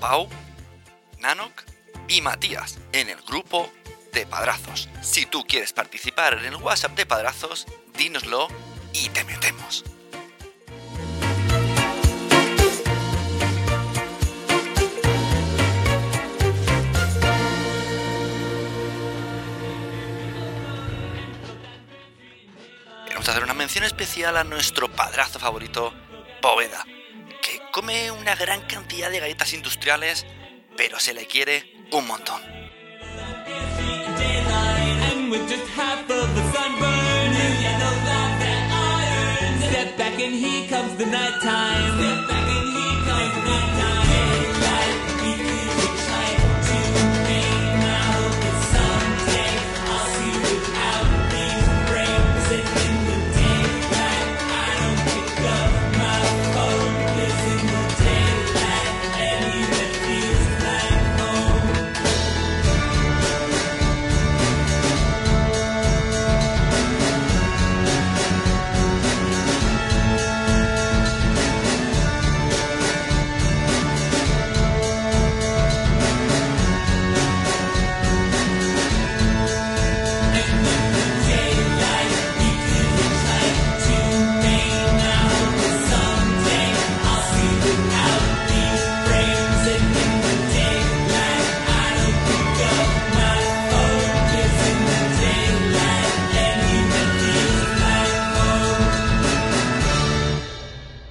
Pau, 0.00 0.26
Nanok 1.18 1.52
y 2.08 2.22
Matías 2.22 2.78
en 2.92 3.10
el 3.10 3.20
grupo 3.20 3.70
de 4.14 4.24
Padrazos. 4.24 4.88
Si 5.02 5.26
tú 5.26 5.44
quieres 5.46 5.74
participar 5.74 6.38
en 6.38 6.46
el 6.46 6.56
WhatsApp 6.56 6.96
de 6.96 7.04
Padrazos, 7.04 7.66
dínoslo 7.94 8.48
y 8.94 9.10
te 9.10 9.22
metemos. 9.24 9.84
Especial 23.80 24.36
a 24.36 24.44
nuestro 24.44 24.90
padrazo 24.92 25.38
favorito, 25.38 25.94
Poveda, 26.42 26.84
que 27.40 27.58
come 27.72 28.10
una 28.10 28.34
gran 28.36 28.60
cantidad 28.66 29.10
de 29.10 29.20
galletas 29.20 29.54
industriales, 29.54 30.26
pero 30.76 31.00
se 31.00 31.14
le 31.14 31.26
quiere 31.26 31.86
un 31.90 32.06
montón. 32.06 32.42